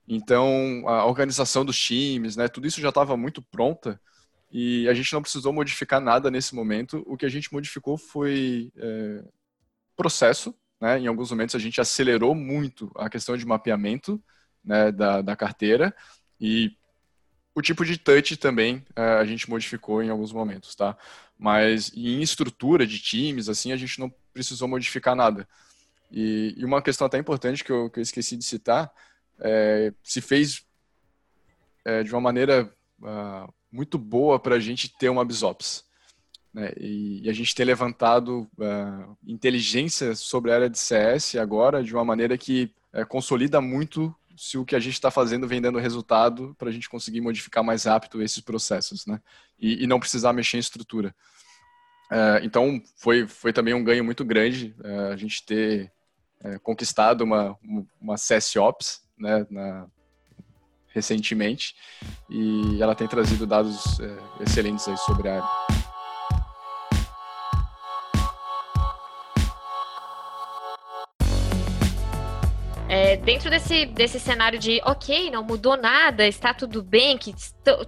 Então, 0.08 0.84
a 0.86 1.06
organização 1.06 1.64
dos 1.64 1.80
times, 1.80 2.36
né, 2.36 2.48
tudo 2.48 2.68
isso 2.68 2.82
já 2.82 2.90
estava 2.90 3.16
muito 3.16 3.42
pronta 3.42 4.00
e 4.52 4.88
a 4.88 4.94
gente 4.94 5.12
não 5.14 5.22
precisou 5.22 5.52
modificar 5.52 6.00
nada 6.00 6.30
nesse 6.30 6.54
momento. 6.54 7.02
O 7.08 7.18
que 7.18 7.26
a 7.26 7.30
gente 7.30 7.52
modificou 7.52 7.98
foi 7.98 8.72
é, 8.78 9.24
processo. 9.96 10.54
Né? 10.80 11.00
Em 11.00 11.08
alguns 11.08 11.32
momentos 11.32 11.56
a 11.56 11.60
gente 11.60 11.82
acelerou 11.82 12.36
muito 12.36 12.92
a 12.96 13.10
questão 13.10 13.36
de 13.38 13.46
mapeamento 13.46 14.22
né, 14.64 14.92
da, 14.92 15.22
da 15.22 15.36
carteira 15.36 15.96
e 16.40 16.76
o 17.56 17.62
tipo 17.62 17.86
de 17.86 17.98
touch 17.98 18.38
também 18.38 18.84
é, 18.96 19.02
a 19.02 19.26
gente 19.26 19.50
modificou 19.50 20.02
em 20.02 20.10
alguns 20.10 20.32
momentos, 20.32 20.76
tá? 20.76 20.98
Mas 21.38 21.92
em 21.96 22.22
estrutura 22.22 22.86
de 22.86 23.00
times, 23.00 23.50
assim, 23.50 23.72
a 23.72 23.78
gente 23.78 24.00
não 24.00 24.14
precisou 24.34 24.68
modificar 24.68 25.16
nada. 25.16 25.48
E, 26.12 26.54
e 26.58 26.66
uma 26.66 26.82
questão 26.82 27.08
até 27.08 27.18
importante 27.18 27.64
que 27.64 27.72
eu, 27.72 27.90
que 27.90 28.00
eu 28.00 28.04
esqueci 28.04 28.38
de 28.38 28.44
citar, 28.44 28.92
é, 29.40 29.92
se 30.04 30.22
fez 30.22 30.66
é, 31.86 32.04
de 32.04 32.12
uma 32.12 32.22
maneira 32.22 32.72
uh, 33.02 33.54
muito 33.72 33.98
boa 33.98 34.40
para 34.40 34.56
a 34.56 34.60
gente 34.60 34.90
ter 34.90 35.10
uma 35.10 35.26
BizOps. 35.26 35.84
Né? 36.54 36.72
E, 36.80 37.22
e, 37.24 37.30
a 37.30 37.34
gente 37.34 37.54
tem 37.56 37.66
levantado 37.66 38.48
uh, 38.58 39.18
inteligência 39.26 40.16
sobre 40.16 40.52
a 40.52 40.56
área 40.56 40.70
de 40.70 40.78
CS 40.78 41.36
agora 41.36 41.84
de 41.84 41.94
uma 41.94 42.06
maneira 42.06 42.38
que 42.38 42.72
uh, 42.94 43.06
consolida 43.08 43.60
muito 43.60 44.16
se 44.36 44.58
o 44.58 44.66
que 44.66 44.76
a 44.76 44.80
gente 44.80 44.94
está 44.94 45.12
fazendo 45.12 45.48
vem 45.48 45.62
dando 45.62 45.80
resultado 45.80 46.56
para 46.58 46.70
a 46.70 46.72
gente 46.72 46.90
conseguir 46.90 47.22
modificar 47.22 47.64
mais 47.64 47.86
rápido 47.86 48.22
esses 48.22 48.40
processos, 48.40 49.06
né? 49.06 49.22
E, 49.60 49.84
e 49.84 49.88
não 49.88 50.00
precisar 50.00 50.34
mexer 50.34 50.58
em 50.58 50.60
estrutura. 50.60 51.16
Uh, 52.12 52.44
então, 52.44 52.82
foi, 52.98 53.28
foi 53.28 53.52
também 53.52 53.74
um 53.74 53.84
ganho 53.84 54.04
muito 54.04 54.24
grande 54.24 54.76
uh, 54.80 55.12
a 55.12 55.16
gente 55.16 55.44
ter 55.46 55.92
uh, 56.44 56.60
conquistado 56.60 57.22
uma, 57.22 57.58
uma 58.00 58.16
CSOps, 58.16 59.02
né, 59.18 59.48
na, 59.50 59.88
recentemente, 60.90 61.76
e 62.30 62.82
ela 62.82 62.94
tem 62.94 63.08
trazido 63.08 63.48
dados 63.48 63.98
excelentes 64.40 64.88
aí 64.88 64.98
sobre 64.98 65.28
a 65.30 65.42
área. 65.42 65.63
Dentro 73.24 73.50
desse, 73.50 73.86
desse 73.86 74.20
cenário 74.20 74.60
de, 74.60 74.82
ok, 74.84 75.32
não 75.32 75.44
mudou 75.44 75.78
nada, 75.78 76.28
está 76.28 76.54
tudo 76.54 76.84
bem, 76.84 77.18
que 77.18 77.34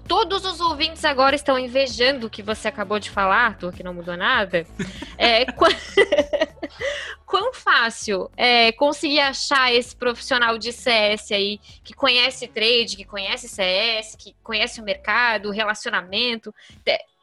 todos 0.07 0.45
os 0.45 0.61
ouvintes 0.61 1.03
agora 1.03 1.35
estão 1.35 1.59
invejando 1.59 2.27
o 2.27 2.29
que 2.29 2.41
você 2.41 2.69
acabou 2.69 2.99
de 2.99 3.09
falar, 3.09 3.47
Arthur, 3.47 3.73
que 3.73 3.83
não 3.83 3.93
mudou 3.93 4.17
nada. 4.17 4.65
É, 5.17 5.45
qu... 5.45 5.65
Quão 7.25 7.53
fácil 7.53 8.29
é 8.35 8.73
conseguir 8.73 9.21
achar 9.21 9.73
esse 9.73 9.95
profissional 9.95 10.57
de 10.57 10.73
CS 10.73 11.31
aí, 11.31 11.57
que 11.85 11.93
conhece 11.93 12.47
trade, 12.47 12.97
que 12.97 13.05
conhece 13.05 13.47
CS, 13.47 14.17
que 14.17 14.35
conhece 14.43 14.81
o 14.81 14.83
mercado, 14.83 15.47
o 15.47 15.51
relacionamento. 15.53 16.53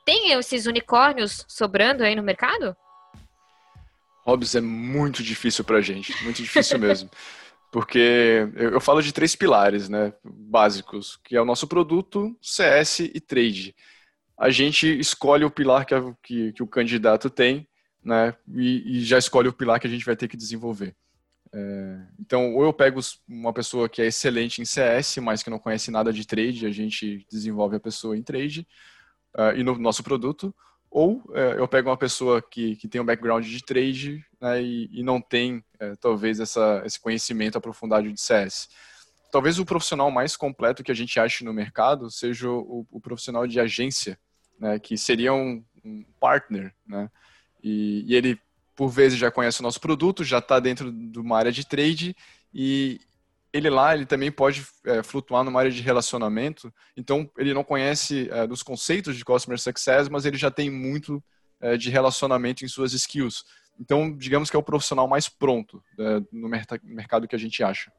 Tem 0.07 0.33
esses 0.33 0.65
unicórnios 0.65 1.45
sobrando 1.47 2.03
aí 2.03 2.15
no 2.15 2.23
mercado? 2.23 2.75
Hobbs 4.25 4.55
é 4.55 4.61
muito 4.63 5.23
difícil 5.23 5.65
pra 5.65 5.83
gente, 5.83 6.15
muito 6.25 6.43
difícil 6.43 6.79
mesmo. 6.79 7.11
Porque 7.73 8.47
eu, 8.55 8.79
falo 8.83 9.01
de 9.01 9.15
três 9.15 9.35
pilares 9.35 9.89
né, 9.89 10.13
básicos, 10.23 11.19
que 11.25 11.35
é 11.35 11.41
o 11.41 11.45
nosso 11.45 11.67
produto, 11.67 12.37
CS 12.43 13.01
e 13.01 13.19
trade. 13.19 13.75
A 14.39 14.51
gente 14.51 14.87
escolhe 15.01 15.43
o 15.43 15.51
pilar 15.51 15.87
que, 15.87 15.95
a, 15.95 16.15
que, 16.23 16.53
que 16.53 16.63
o 16.63 16.67
candidato 16.67 17.31
tem 17.31 17.67
né, 18.05 18.35
e, 18.55 18.99
e, 18.99 19.01
já 19.03 19.17
escolhe 19.17 19.49
o 19.49 19.55
pilar 19.55 19.81
que 19.81 19.87
a 19.87 19.91
gente 19.91 20.05
vai 20.05 20.15
ter 20.15 20.29
que 20.29 20.37
desenvolver. 20.37 20.95
É, 21.51 22.07
então, 22.21 22.55
ou 22.55 22.63
eu 22.63 22.75
pego 22.75 23.01
uma 23.27 23.55
pessoa 23.55 23.89
que 23.89 24.03
é 24.03 24.07
excelente 24.07 24.61
em 24.61 24.67
CS, 24.67 25.17
mas 25.23 25.43
que 25.43 25.49
não 25.49 25.59
conhece 25.59 25.91
nada 25.91 26.13
de 26.13 26.27
trade, 26.27 26.67
a 26.67 26.71
gente 26.71 27.27
desenvolve 27.31 27.77
a 27.77 27.81
pessoa 27.81 28.15
em 28.15 28.23
trade 28.23 28.67
uh, 29.35 29.57
e 29.57 29.63
no 29.63 29.79
nosso 29.79 30.03
produto, 30.03 30.55
ou 30.93 31.23
é, 31.33 31.59
eu 31.59 31.67
pego 31.67 31.89
uma 31.89 31.97
pessoa 31.97 32.43
que, 32.43 32.77
que 32.77 32.87
tem 32.87 33.01
um 33.01 33.05
background 33.05 33.47
de 33.47 33.65
trade 33.65 34.23
né, 34.39 34.63
e, 34.63 34.91
e, 34.93 35.03
não 35.03 35.23
tem, 35.23 35.65
é, 35.83 35.97
talvez, 35.97 36.39
essa, 36.39 36.83
esse 36.85 37.01
conhecimento 37.01 37.59
aprofundado 37.59 38.11
de 38.11 38.21
CS. 38.21 38.69
Talvez 39.33 39.59
o 39.59 39.65
profissional 39.65 40.11
mais 40.11 40.37
completo 40.37 40.85
que 40.85 40.93
a 40.93 40.95
gente 40.95 41.19
ache 41.19 41.45
no 41.45 41.53
mercado 41.53 42.11
seja 42.11 42.49
o, 42.49 42.87
o 42.91 43.01
profissional 43.01 43.47
de 43.47 43.59
agência, 43.59 44.17
né, 44.59 44.79
que 44.79 44.97
seria 44.97 45.33
um, 45.33 45.65
um 45.85 46.05
partner, 46.21 46.73
né, 46.87 47.11
e, 47.63 48.05
e, 48.07 48.15
ele, 48.15 48.39
por 48.77 48.89
vezes, 48.89 49.19
já 49.19 49.31
conhece 49.31 49.61
o 49.61 49.63
nosso 49.63 49.81
produto, 49.81 50.23
já 50.23 50.39
está 50.39 50.61
dentro 50.61 50.93
de 50.93 51.19
uma 51.19 51.37
área 51.37 51.51
de 51.51 51.67
trade 51.67 52.15
e, 52.55 53.01
ele 53.53 53.69
lá 53.69 53.95
ele 53.95 54.07
também 54.07 54.33
pode 54.33 54.67
é, 54.87 55.03
flutuar 55.03 55.45
numa 55.45 55.61
área 55.61 55.71
de 55.71 55.83
relacionamento. 55.83 56.73
Então 56.97 57.31
ele 57.37 57.53
não 57.53 57.63
conhece 57.63 58.29
é, 58.31 58.47
dos 58.47 58.63
conceitos 58.63 59.15
de 59.15 59.25
customer 59.25 59.59
success, 59.59 60.09
mas 60.09 60.25
ele 60.25 60.39
já 60.39 60.51
tem 60.51 60.71
muito 60.71 61.23
é, 61.61 61.77
de 61.77 61.91
relacionamento 61.91 62.65
em 62.65 62.69
suas 62.69 62.95
skills. 62.95 63.45
Então 63.81 64.17
digamos 64.17 64.51
que 64.51 64.57
é 64.57 64.59
o 64.59 64.63
profissional 64.63 65.09
mais 65.09 65.29
pronto 65.29 65.83
é, 65.99 66.21
no 66.33 66.49
mercado 66.83 67.27
que 67.27 67.37
a 67.37 67.39
gente 67.39 67.63
acha. 67.63 67.93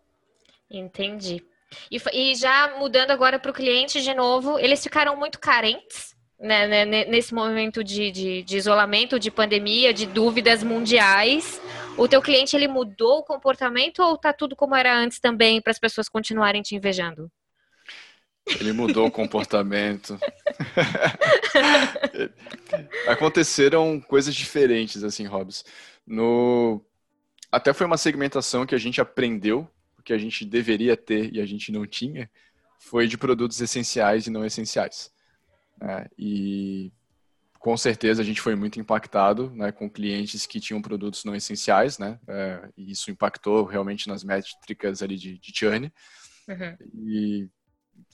Entendi. 0.69 1.43
E, 1.91 2.01
e 2.13 2.35
já 2.35 2.77
mudando 2.77 3.11
agora 3.11 3.39
para 3.39 3.51
o 3.51 3.53
cliente 3.53 4.01
de 4.01 4.13
novo, 4.13 4.59
eles 4.59 4.81
ficaram 4.81 5.15
muito 5.15 5.39
carentes 5.39 6.15
né, 6.39 6.67
né, 6.67 7.05
nesse 7.05 7.33
momento 7.33 7.83
de, 7.83 8.11
de, 8.11 8.43
de 8.43 8.57
isolamento, 8.57 9.19
de 9.19 9.31
pandemia, 9.31 9.93
de 9.93 10.05
dúvidas 10.05 10.61
mundiais 10.61 11.61
o 11.95 12.07
teu 12.07 12.21
cliente 12.21 12.55
ele 12.55 12.67
mudou 12.67 13.19
o 13.19 13.23
comportamento 13.23 13.99
ou 14.01 14.17
tá 14.17 14.33
tudo 14.33 14.55
como 14.55 14.75
era 14.75 14.95
antes 14.97 15.19
também 15.19 15.61
para 15.61 15.71
as 15.71 15.79
pessoas 15.79 16.09
continuarem 16.09 16.61
te 16.61 16.75
invejando? 16.75 17.29
Ele 18.45 18.73
mudou 18.73 19.07
o 19.07 19.11
comportamento. 19.11 20.19
Aconteceram 23.07 24.01
coisas 24.01 24.35
diferentes, 24.35 25.03
assim, 25.03 25.25
Hobbs. 25.25 25.63
No... 26.05 26.83
Até 27.51 27.71
foi 27.73 27.85
uma 27.85 27.97
segmentação 27.97 28.65
que 28.65 28.75
a 28.75 28.79
gente 28.79 28.99
aprendeu, 28.99 29.69
que 30.03 30.11
a 30.11 30.17
gente 30.17 30.43
deveria 30.43 30.97
ter 30.97 31.33
e 31.33 31.39
a 31.39 31.45
gente 31.45 31.71
não 31.71 31.85
tinha, 31.85 32.29
foi 32.79 33.07
de 33.07 33.17
produtos 33.17 33.61
essenciais 33.61 34.27
e 34.27 34.29
não 34.29 34.45
essenciais. 34.45 35.11
É, 35.81 36.09
e 36.17 36.91
com 37.59 37.77
certeza 37.77 38.21
a 38.21 38.25
gente 38.25 38.41
foi 38.41 38.55
muito 38.55 38.79
impactado 38.79 39.49
né, 39.51 39.71
com 39.71 39.89
clientes 39.89 40.45
que 40.45 40.59
tinham 40.59 40.81
produtos 40.81 41.23
não 41.23 41.33
essenciais, 41.33 41.97
né? 41.97 42.19
É, 42.27 42.69
e 42.75 42.91
isso 42.91 43.09
impactou 43.09 43.63
realmente 43.63 44.07
nas 44.07 44.23
métricas 44.23 45.01
ali 45.01 45.15
de, 45.15 45.39
de 45.39 45.57
churn. 45.57 45.91
Uhum. 46.47 46.77
E 47.07 47.49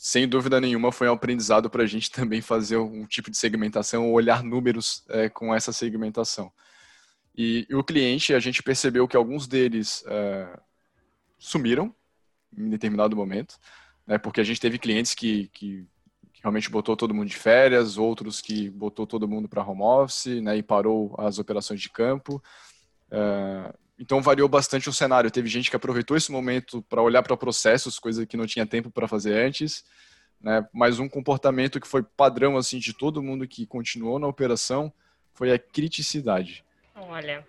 sem 0.01 0.25
dúvida 0.25 0.62
nenhuma 0.62 0.93
foi 0.93 1.09
um 1.09 1.13
aprendizado 1.13 1.69
para 1.69 1.83
a 1.83 1.85
gente 1.85 2.09
também 2.09 2.39
fazer 2.39 2.77
um 2.77 3.05
tipo 3.05 3.29
de 3.29 3.38
segmentação, 3.38 4.13
olhar 4.13 4.41
números 4.41 5.03
é, 5.09 5.27
com 5.27 5.53
essa 5.53 5.73
segmentação. 5.73 6.49
E, 7.35 7.67
e, 7.69 7.75
o 7.75 7.83
cliente, 7.83 8.33
a 8.33 8.39
gente 8.39 8.63
percebeu 8.63 9.07
que 9.07 9.17
alguns 9.17 9.45
deles 9.45 10.03
é, 10.07 10.59
sumiram 11.38 11.93
em 12.57 12.69
determinado 12.69 13.15
momento, 13.15 13.55
né, 14.07 14.17
porque 14.17 14.39
a 14.39 14.43
gente 14.43 14.59
teve 14.59 14.79
clientes 14.79 15.13
que, 15.13 15.49
que 15.49 15.85
que 16.39 16.43
realmente 16.43 16.69
botou 16.69 16.95
todo 16.95 17.13
mundo 17.13 17.27
de 17.27 17.35
férias, 17.35 17.97
outros 17.97 18.39
que 18.39 18.69
botou 18.69 19.05
todo 19.05 19.27
mundo 19.27 19.49
para 19.49 19.62
home 19.62 19.81
office, 19.81 20.41
né, 20.41 20.55
e 20.55 20.63
parou 20.63 21.13
as 21.17 21.38
operações 21.38 21.81
de 21.81 21.89
campo. 21.89 22.41
Uh, 23.12 23.77
então 23.99 24.21
variou 24.21 24.47
bastante 24.47 24.88
o 24.88 24.93
cenário. 24.93 25.29
Teve 25.29 25.49
gente 25.49 25.69
que 25.69 25.75
aproveitou 25.75 26.15
esse 26.15 26.31
momento 26.31 26.81
para 26.83 27.01
olhar 27.01 27.21
para 27.21 27.35
processos, 27.35 27.99
coisa 27.99 28.25
que 28.25 28.38
não 28.38 28.47
tinha 28.47 28.65
tempo 28.65 28.89
para 28.89 29.09
fazer 29.09 29.33
antes. 29.33 29.83
Né? 30.39 30.65
Mas 30.73 30.99
um 30.99 31.09
comportamento 31.09 31.81
que 31.81 31.88
foi 31.88 32.01
padrão 32.01 32.55
assim 32.55 32.79
de 32.79 32.93
todo 32.93 33.21
mundo 33.21 33.45
que 33.45 33.65
continuou 33.65 34.17
na 34.17 34.25
operação 34.25 34.91
foi 35.33 35.51
a 35.51 35.59
criticidade. 35.59 36.63
Olha. 36.95 37.45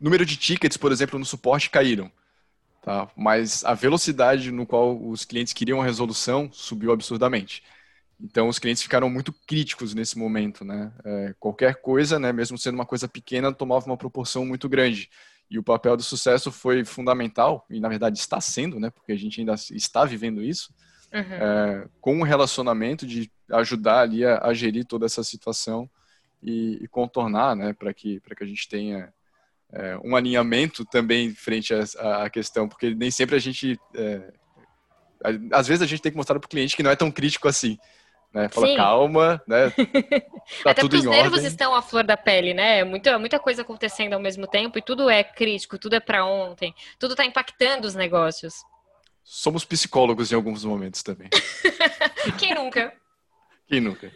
Número 0.00 0.24
de 0.24 0.38
tickets, 0.38 0.78
por 0.78 0.90
exemplo, 0.90 1.18
no 1.18 1.24
suporte 1.26 1.68
caíram. 1.68 2.10
Tá? 2.82 3.06
Mas 3.14 3.62
a 3.62 3.74
velocidade 3.74 4.50
no 4.50 4.64
qual 4.64 4.98
os 4.98 5.26
clientes 5.26 5.52
queriam 5.52 5.82
a 5.82 5.84
resolução 5.84 6.50
subiu 6.50 6.92
absurdamente. 6.92 7.62
Então, 8.18 8.48
os 8.48 8.58
clientes 8.58 8.82
ficaram 8.82 9.08
muito 9.08 9.32
críticos 9.46 9.94
nesse 9.94 10.18
momento, 10.18 10.62
né? 10.62 10.92
É, 11.02 11.34
qualquer 11.40 11.76
coisa, 11.76 12.18
né, 12.18 12.30
mesmo 12.32 12.58
sendo 12.58 12.74
uma 12.74 12.84
coisa 12.84 13.08
pequena, 13.08 13.50
tomava 13.50 13.86
uma 13.86 13.96
proporção 13.96 14.44
muito 14.44 14.68
grande. 14.68 15.08
E 15.50 15.58
o 15.58 15.62
papel 15.62 15.96
do 15.96 16.02
sucesso 16.02 16.52
foi 16.52 16.84
fundamental, 16.84 17.66
e 17.68 17.80
na 17.80 17.88
verdade 17.88 18.18
está 18.18 18.40
sendo, 18.40 18.78
né? 18.78 18.88
Porque 18.90 19.12
a 19.12 19.16
gente 19.16 19.40
ainda 19.40 19.54
está 19.54 20.04
vivendo 20.04 20.42
isso, 20.42 20.72
uhum. 21.12 21.20
é, 21.20 21.88
com 22.00 22.16
um 22.16 22.22
relacionamento 22.22 23.04
de 23.04 23.30
ajudar 23.50 24.00
ali 24.00 24.24
a, 24.24 24.38
a 24.44 24.54
gerir 24.54 24.84
toda 24.84 25.06
essa 25.06 25.24
situação 25.24 25.90
e, 26.42 26.78
e 26.82 26.88
contornar, 26.88 27.56
né? 27.56 27.72
Para 27.72 27.92
que, 27.92 28.20
que 28.20 28.44
a 28.44 28.46
gente 28.46 28.68
tenha 28.68 29.12
é, 29.72 29.98
um 30.04 30.16
alinhamento 30.16 30.84
também 30.84 31.34
frente 31.34 31.72
à, 31.74 32.28
questão, 32.30 32.68
porque 32.68 32.94
nem 32.94 33.10
sempre 33.10 33.36
a 33.36 33.38
gente. 33.38 33.78
É, 33.94 34.32
às 35.52 35.66
vezes 35.66 35.82
a 35.82 35.86
gente 35.86 36.00
tem 36.00 36.10
que 36.10 36.16
mostrar 36.16 36.38
para 36.38 36.46
o 36.46 36.50
cliente 36.50 36.74
que 36.74 36.82
não 36.82 36.90
é 36.90 36.96
tão 36.96 37.10
crítico 37.10 37.46
assim. 37.46 37.78
Né? 38.32 38.48
Fala, 38.48 38.66
Sim. 38.66 38.76
calma, 38.76 39.42
né? 39.46 39.72
Tá 40.64 40.72
Até 40.72 40.80
tudo 40.80 40.96
os 40.96 41.04
nervos 41.04 41.44
estão 41.44 41.74
à 41.74 41.82
flor 41.82 42.02
da 42.02 42.16
pele, 42.16 42.52
né? 42.52 42.82
Muita, 42.82 43.18
muita 43.18 43.38
coisa 43.38 43.62
acontecendo 43.62 44.14
ao 44.14 44.20
mesmo 44.20 44.46
tempo 44.48 44.78
e 44.78 44.82
tudo 44.82 45.08
é 45.08 45.22
crítico, 45.22 45.78
tudo 45.78 45.94
é 45.94 46.00
para 46.00 46.24
ontem, 46.24 46.74
tudo 46.98 47.12
está 47.12 47.24
impactando 47.24 47.86
os 47.86 47.94
negócios. 47.94 48.54
Somos 49.22 49.64
psicólogos 49.64 50.32
em 50.32 50.34
alguns 50.34 50.64
momentos 50.64 51.02
também. 51.02 51.28
Quem 52.38 52.54
nunca? 52.54 52.92
Quem 53.68 53.80
nunca? 53.80 54.12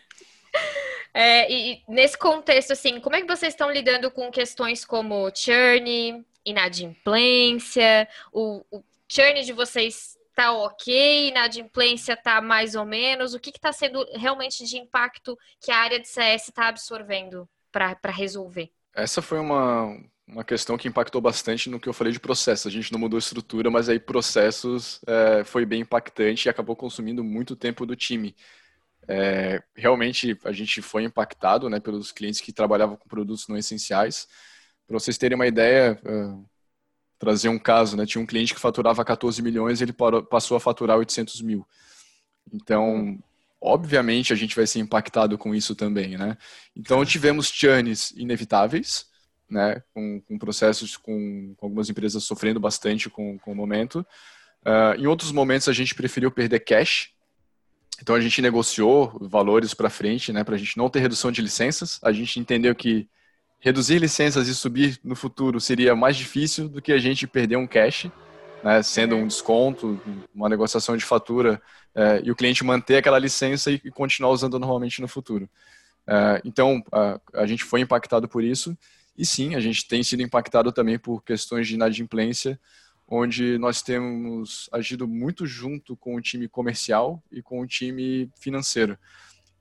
É, 1.12 1.50
e 1.53 1.83
nesse 1.88 2.18
contexto, 2.18 2.72
assim, 2.72 2.98
como 2.98 3.14
é 3.14 3.20
que 3.20 3.29
vocês 3.29 3.53
estão 3.53 3.70
lidando 3.70 4.11
com 4.11 4.31
questões 4.33 4.85
como 4.85 5.31
churn, 5.33 6.24
inadimplência, 6.44 8.09
o, 8.33 8.64
o 8.72 8.83
churn 9.09 9.44
de 9.44 9.53
vocês 9.53 10.18
tá 10.34 10.52
ok, 10.52 11.28
inadimplência 11.28 12.16
tá 12.16 12.40
mais 12.40 12.74
ou 12.74 12.84
menos, 12.84 13.34
o 13.34 13.40
que 13.40 13.50
está 13.50 13.72
sendo 13.72 14.04
realmente 14.14 14.64
de 14.64 14.76
impacto 14.76 15.38
que 15.60 15.70
a 15.70 15.78
área 15.78 16.00
de 16.00 16.08
CS 16.08 16.48
está 16.48 16.68
absorvendo 16.68 17.48
para 17.70 18.10
resolver? 18.10 18.70
Essa 18.94 19.20
foi 19.20 19.38
uma, 19.38 19.96
uma 20.26 20.44
questão 20.44 20.76
que 20.76 20.88
impactou 20.88 21.20
bastante 21.20 21.68
no 21.68 21.80
que 21.80 21.88
eu 21.88 21.92
falei 21.92 22.12
de 22.12 22.20
processos. 22.20 22.66
A 22.66 22.70
gente 22.70 22.92
não 22.92 22.98
mudou 22.98 23.18
estrutura, 23.18 23.70
mas 23.70 23.88
aí 23.88 23.98
processos 23.98 25.00
é, 25.06 25.44
foi 25.44 25.64
bem 25.66 25.82
impactante 25.82 26.46
e 26.46 26.50
acabou 26.50 26.76
consumindo 26.76 27.22
muito 27.22 27.56
tempo 27.56 27.84
do 27.84 27.96
time. 27.96 28.34
É, 29.06 29.62
realmente 29.76 30.38
a 30.44 30.52
gente 30.52 30.80
foi 30.80 31.04
impactado 31.04 31.68
né, 31.68 31.78
pelos 31.78 32.10
clientes 32.10 32.40
que 32.40 32.52
trabalhavam 32.52 32.96
com 32.96 33.08
produtos 33.08 33.46
não 33.48 33.56
essenciais. 33.56 34.26
Para 34.86 34.98
vocês 34.98 35.18
terem 35.18 35.34
uma 35.34 35.46
ideia, 35.46 36.00
uh, 36.04 36.44
trazer 37.18 37.48
um 37.48 37.59
caso, 37.59 37.96
né, 37.96 38.07
tinha 38.07 38.22
um 38.22 38.27
cliente 38.27 38.55
que 38.55 38.61
faturava 38.61 39.05
14 39.05 39.40
milhões 39.42 39.81
e 39.81 39.85
ele 39.85 39.94
passou 40.29 40.57
a 40.57 40.61
faturar 40.61 40.98
800 40.98 41.40
mil. 41.42 41.66
Então, 42.53 43.18
obviamente, 43.61 44.33
a 44.33 44.37
gente 44.37 44.55
vai 44.55 44.66
ser 44.66 44.81
impactado 44.81 45.38
com 45.38 45.55
isso 45.55 45.74
também. 45.74 46.16
Né? 46.18 46.37
Então, 46.77 47.05
tivemos 47.05 47.48
churns 47.48 48.11
inevitáveis, 48.12 49.07
né, 49.48 49.83
com, 49.92 50.20
com 50.20 50.38
processos, 50.38 50.96
com, 50.96 51.55
com, 51.57 51.66
algumas 51.66 51.88
empresas 51.88 52.24
sofrendo 52.24 52.61
bastante 52.61 53.09
com, 53.09 53.38
com 53.38 53.53
o 53.53 53.55
momento. 53.55 54.07
Uh, 54.64 54.98
em 54.98 55.07
outros 55.07 55.31
momentos, 55.33 55.68
a 55.68 55.72
gente 55.72 55.94
preferiu 55.94 56.31
perder 56.31 56.61
cash, 56.61 57.11
então 58.00 58.14
a 58.14 58.20
gente 58.20 58.42
negociou 58.42 59.16
valores 59.20 59.72
para 59.72 59.90
frente, 59.90 60.33
né, 60.33 60.42
para 60.42 60.57
a 60.57 60.59
gente 60.59 60.77
não 60.77 60.88
ter 60.88 61.00
redução 61.00 61.31
de 61.31 61.40
licenças. 61.40 62.00
A 62.03 62.12
gente 62.12 62.40
entendeu 62.40 62.74
que 62.74 63.09
reduzir 63.64 63.98
licenças 63.98 64.46
e 64.46 64.55
subir 64.55 65.00
no 65.03 65.16
futuro 65.16 65.59
seria 65.59 65.96
mais 65.96 66.18
difícil 66.18 66.68
do 66.68 66.83
que 66.83 66.92
a 66.92 66.98
gente 66.98 67.27
perder 67.27 67.57
um 67.57 67.66
cash, 67.66 68.11
né, 68.62 68.83
sendo 68.83 69.16
um 69.16 69.27
desconto, 69.27 69.98
uma 70.35 70.50
negociação 70.50 70.94
de 70.98 71.05
fatura 71.05 71.61
é, 71.94 72.20
e 72.22 72.31
o 72.31 72.37
cliente 72.37 72.62
manter 72.62 72.98
aquela 72.98 73.18
licença 73.18 73.70
e, 73.70 73.79
continuar 73.90 74.33
usando 74.33 74.59
normalmente 74.59 75.00
no 75.00 75.09
futuro. 75.09 75.48
É, 76.07 76.42
então 76.44 76.85
a, 76.92 77.18
a 77.33 77.46
gente 77.46 77.64
foi 77.64 77.81
impactado 77.81 78.29
por 78.29 78.44
isso 78.44 78.77
e 79.16 79.24
sim, 79.24 79.55
a 79.55 79.61
gente 79.61 79.88
tem 79.88 80.03
sido 80.03 80.22
impactado 80.22 80.70
também 80.70 80.98
por 80.98 81.24
questões 81.24 81.66
de 81.66 81.72
inadimplência 81.72 82.61
onde 83.09 83.57
nós 83.57 83.81
temos 83.81 84.68
agido 84.72 85.09
muito 85.09 85.46
junto 85.46 85.96
com 85.96 86.16
o 86.16 86.20
time 86.20 86.48
comercial 86.48 87.22
e 87.33 87.40
com 87.40 87.62
o 87.62 87.66
time 87.66 88.31
financeiro. 88.38 88.98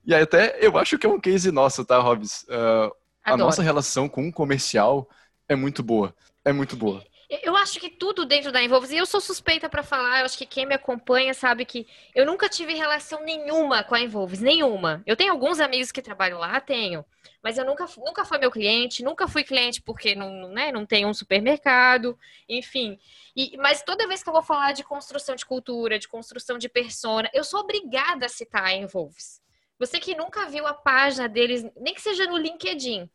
E 0.05 0.13
aí 0.13 0.23
até 0.23 0.57
eu 0.59 0.77
acho 0.77 0.97
que 0.97 1.05
é 1.05 1.09
um 1.09 1.21
case 1.21 1.53
nosso, 1.53 1.85
tá, 1.85 1.97
Robs? 1.99 2.43
Uh, 2.43 3.02
a 3.23 3.37
nossa 3.37 3.61
relação 3.61 4.09
com 4.09 4.27
o 4.27 4.33
comercial 4.33 5.09
é 5.47 5.55
muito 5.55 5.81
boa. 5.81 6.15
É 6.45 6.51
muito 6.51 6.75
boa. 6.75 7.03
Eu 7.41 7.55
acho 7.55 7.79
que 7.79 7.89
tudo 7.89 8.25
dentro 8.25 8.51
da 8.51 8.61
Envolves, 8.61 8.91
e 8.91 8.97
eu 8.97 9.07
sou 9.07 9.19
suspeita 9.19 9.67
para 9.67 9.81
falar, 9.81 10.19
eu 10.19 10.25
acho 10.25 10.37
que 10.37 10.45
quem 10.45 10.67
me 10.67 10.75
acompanha 10.75 11.33
sabe 11.33 11.65
que 11.65 11.87
eu 12.13 12.25
nunca 12.27 12.47
tive 12.47 12.75
relação 12.75 13.23
nenhuma 13.23 13.83
com 13.83 13.95
a 13.95 14.01
Envolves, 14.01 14.39
nenhuma. 14.39 15.01
Eu 15.05 15.15
tenho 15.15 15.31
alguns 15.31 15.59
amigos 15.59 15.91
que 15.91 16.01
trabalham 16.01 16.37
lá, 16.37 16.59
tenho, 16.59 17.03
mas 17.41 17.57
eu 17.57 17.65
nunca, 17.65 17.87
nunca 17.97 18.23
fui 18.23 18.37
meu 18.37 18.51
cliente, 18.51 19.03
nunca 19.03 19.27
fui 19.27 19.43
cliente 19.43 19.81
porque 19.81 20.13
não, 20.13 20.49
né, 20.49 20.71
não 20.71 20.85
tem 20.85 21.05
um 21.07 21.13
supermercado, 21.13 22.17
enfim. 22.47 22.99
E, 23.35 23.57
mas 23.57 23.81
toda 23.81 24.07
vez 24.07 24.21
que 24.21 24.29
eu 24.29 24.33
vou 24.33 24.43
falar 24.43 24.73
de 24.73 24.83
construção 24.83 25.35
de 25.35 25.45
cultura, 25.45 25.97
de 25.97 26.07
construção 26.07 26.59
de 26.59 26.69
persona, 26.69 27.29
eu 27.33 27.43
sou 27.43 27.61
obrigada 27.61 28.27
a 28.27 28.29
citar 28.29 28.65
a 28.65 28.75
Envolves. 28.75 29.41
Você 29.85 29.99
que 29.99 30.15
nunca 30.15 30.47
viu 30.47 30.65
a 30.65 30.73
página 30.73 31.27
deles, 31.27 31.65
nem 31.75 31.93
que 31.93 32.01
seja 32.01 32.25
no 32.25 32.37
LinkedIn, 32.37 33.09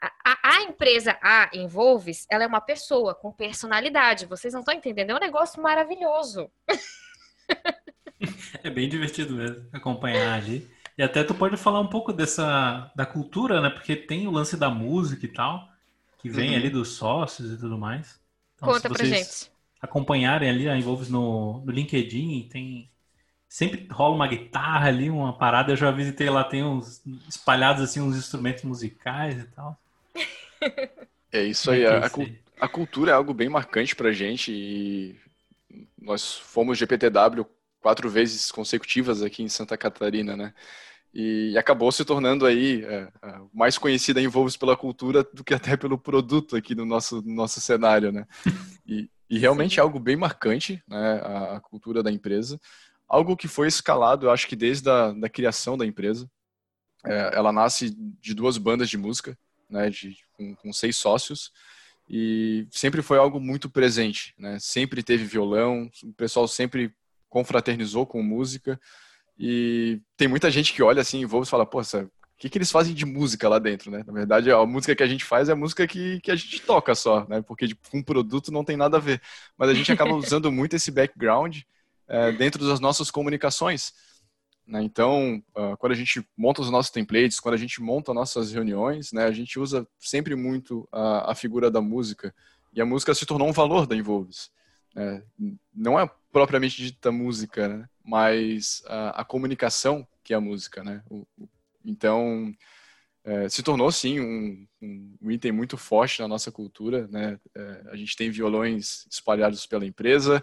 a, 0.00 0.56
a, 0.56 0.62
empresa 0.62 1.18
A 1.20 1.50
Envolves, 1.52 2.26
ela 2.30 2.44
é 2.44 2.46
uma 2.46 2.60
pessoa 2.60 3.12
com 3.12 3.32
personalidade. 3.32 4.26
Vocês 4.26 4.54
não 4.54 4.60
estão 4.60 4.74
entendendo? 4.74 5.10
É 5.10 5.14
um 5.16 5.20
negócio 5.20 5.62
maravilhoso. 5.62 6.50
É 8.64 8.70
bem 8.70 8.88
divertido 8.88 9.34
mesmo 9.34 9.68
acompanhar 9.70 10.34
ali. 10.34 10.68
E 10.96 11.02
até 11.02 11.22
tu 11.22 11.34
pode 11.34 11.56
falar 11.58 11.80
um 11.80 11.86
pouco 11.86 12.12
dessa 12.12 12.90
da 12.96 13.04
cultura, 13.04 13.60
né? 13.60 13.68
Porque 13.68 13.94
tem 13.94 14.26
o 14.26 14.30
lance 14.30 14.56
da 14.56 14.70
música 14.70 15.26
e 15.26 15.28
tal, 15.28 15.68
que 16.18 16.28
vem 16.28 16.50
uhum. 16.50 16.56
ali 16.56 16.70
dos 16.70 16.96
sócios 16.96 17.52
e 17.52 17.58
tudo 17.58 17.76
mais. 17.76 18.18
Então, 18.54 18.72
Conta 18.72 18.88
pra 18.88 19.04
gente. 19.04 19.52
Acompanharem 19.80 20.48
ali 20.48 20.68
a 20.68 20.76
Envolves 20.76 21.10
no, 21.10 21.60
no 21.60 21.70
LinkedIn, 21.70 22.48
tem 22.50 22.90
sempre 23.56 23.88
rola 23.90 24.14
uma 24.14 24.28
guitarra 24.28 24.88
ali, 24.88 25.08
uma 25.08 25.32
parada. 25.32 25.72
Eu 25.72 25.76
já 25.76 25.90
visitei 25.90 26.28
lá, 26.28 26.44
tem 26.44 26.62
uns 26.62 27.00
espalhados 27.26 27.82
assim 27.82 28.02
uns 28.02 28.14
instrumentos 28.14 28.64
musicais 28.64 29.40
e 29.40 29.46
tal. 29.46 29.80
É 31.32 31.42
isso 31.42 31.70
aí. 31.70 31.86
A, 31.86 32.10
a, 32.60 32.68
cultura 32.68 33.12
é 33.12 33.14
algo 33.14 33.32
bem 33.32 33.48
marcante 33.48 33.96
pra 33.96 34.12
gente 34.12 34.52
e 34.52 35.16
nós 35.98 36.34
fomos 36.34 36.76
GPTW 36.76 37.46
quatro 37.80 38.10
vezes 38.10 38.50
consecutivas 38.52 39.22
aqui 39.22 39.42
em 39.42 39.48
Santa 39.48 39.74
Catarina, 39.74 40.36
né? 40.36 40.52
E 41.14 41.56
acabou 41.56 41.90
se 41.90 42.04
tornando 42.04 42.44
aí 42.44 42.84
é, 42.84 43.08
é, 43.22 43.40
mais 43.54 43.78
conhecida 43.78 44.20
em 44.20 44.28
Volvos 44.28 44.54
pela 44.58 44.76
cultura 44.76 45.24
do 45.32 45.42
que 45.42 45.54
até 45.54 45.78
pelo 45.78 45.96
produto 45.96 46.56
aqui 46.56 46.74
no 46.74 46.84
nosso, 46.84 47.22
no 47.22 47.34
nosso 47.34 47.58
cenário, 47.58 48.12
né? 48.12 48.26
E, 48.86 49.08
e 49.30 49.38
realmente 49.40 49.80
é 49.80 49.82
algo 49.82 49.98
bem 49.98 50.14
marcante, 50.14 50.82
né? 50.86 51.20
A, 51.22 51.56
a, 51.56 51.60
cultura 51.60 52.02
da 52.02 52.12
empresa. 52.12 52.60
Algo 53.08 53.36
que 53.36 53.48
foi 53.48 53.68
escalado, 53.68 54.26
eu 54.26 54.30
acho 54.30 54.46
que 54.46 54.56
desde 54.56 54.88
a 54.90 55.12
da 55.12 55.28
criação 55.28 55.76
da 55.76 55.86
empresa. 55.86 56.28
É, 57.04 57.30
ela 57.34 57.52
nasce 57.52 57.90
de 58.20 58.34
duas 58.34 58.58
bandas 58.58 58.88
de 58.88 58.98
música, 58.98 59.38
né, 59.70 59.88
de, 59.90 60.16
com, 60.32 60.56
com, 60.56 60.72
seis 60.72 60.96
sócios, 60.96 61.52
e 62.08 62.66
sempre 62.70 63.00
foi 63.00 63.18
algo 63.18 63.38
muito 63.38 63.70
presente, 63.70 64.34
né? 64.36 64.58
Sempre 64.58 65.04
teve 65.04 65.24
violão, 65.24 65.88
o 66.02 66.12
pessoal 66.14 66.48
sempre 66.48 66.92
confraternizou 67.28 68.06
com 68.06 68.22
música, 68.22 68.80
e 69.38 70.00
tem 70.16 70.26
muita 70.26 70.50
gente 70.50 70.72
que 70.72 70.82
olha 70.82 71.02
assim, 71.02 71.24
e 71.24 71.46
fala, 71.46 71.66
poxa, 71.66 72.08
o 72.36 72.38
que, 72.38 72.50
que 72.50 72.58
eles 72.58 72.70
fazem 72.70 72.94
de 72.94 73.06
música 73.06 73.48
lá 73.48 73.58
dentro, 73.58 73.90
né? 73.90 74.02
Na 74.06 74.12
verdade, 74.12 74.50
a 74.50 74.64
música 74.66 74.94
que 74.94 75.02
a 75.02 75.06
gente 75.06 75.24
faz 75.24 75.48
é 75.48 75.52
a 75.52 75.56
música 75.56 75.86
que, 75.86 76.20
que 76.20 76.30
a 76.30 76.36
gente 76.36 76.60
toca 76.60 76.94
só, 76.94 77.26
né? 77.28 77.40
Porque 77.40 77.68
tipo, 77.68 77.90
com 77.90 78.02
produto 78.02 78.52
não 78.52 78.62
tem 78.64 78.76
nada 78.76 78.98
a 78.98 79.00
ver. 79.00 79.22
Mas 79.56 79.70
a 79.70 79.74
gente 79.74 79.90
acaba 79.90 80.12
usando 80.14 80.52
muito 80.52 80.76
esse 80.76 80.90
background 80.90 81.60
é, 82.08 82.32
dentro 82.32 82.66
das 82.66 82.80
nossas 82.80 83.10
comunicações. 83.10 83.92
Né? 84.66 84.82
Então, 84.82 85.42
uh, 85.56 85.76
quando 85.78 85.92
a 85.92 85.96
gente 85.96 86.26
monta 86.36 86.60
os 86.60 86.70
nossos 86.70 86.90
templates, 86.90 87.38
quando 87.38 87.54
a 87.54 87.58
gente 87.58 87.80
monta 87.80 88.12
nossas 88.12 88.52
reuniões, 88.52 89.12
né, 89.12 89.24
a 89.24 89.32
gente 89.32 89.58
usa 89.58 89.86
sempre 89.98 90.34
muito 90.34 90.88
a, 90.90 91.30
a, 91.30 91.34
figura 91.34 91.70
da 91.70 91.80
música. 91.80 92.34
E 92.72 92.80
a 92.80 92.86
música 92.86 93.14
se 93.14 93.24
tornou 93.24 93.48
um 93.48 93.52
valor 93.52 93.86
da 93.86 93.94
Involves. 93.94 94.50
Né? 94.94 95.22
Não 95.72 95.98
é 95.98 96.10
propriamente 96.32 96.82
dita 96.82 97.12
música, 97.12 97.68
né? 97.68 97.88
mas 98.04 98.82
a, 98.86 99.20
a, 99.20 99.24
comunicação 99.24 100.06
que 100.24 100.34
é 100.34 100.36
a 100.36 100.40
música. 100.40 100.82
Né? 100.82 101.00
O, 101.08 101.26
o, 101.38 101.48
então, 101.84 102.52
é, 103.24 103.48
se 103.48 103.62
tornou, 103.62 103.90
sim, 103.92 104.18
um, 104.18 104.66
um, 104.82 105.16
um, 105.22 105.30
item 105.30 105.52
muito 105.52 105.76
forte 105.76 106.20
na 106.20 106.26
nossa 106.26 106.50
cultura. 106.50 107.06
Né? 107.06 107.38
É, 107.54 107.82
a 107.92 107.96
gente 107.96 108.16
tem 108.16 108.30
violões 108.30 109.06
espalhados 109.08 109.64
pela 109.64 109.86
empresa. 109.86 110.42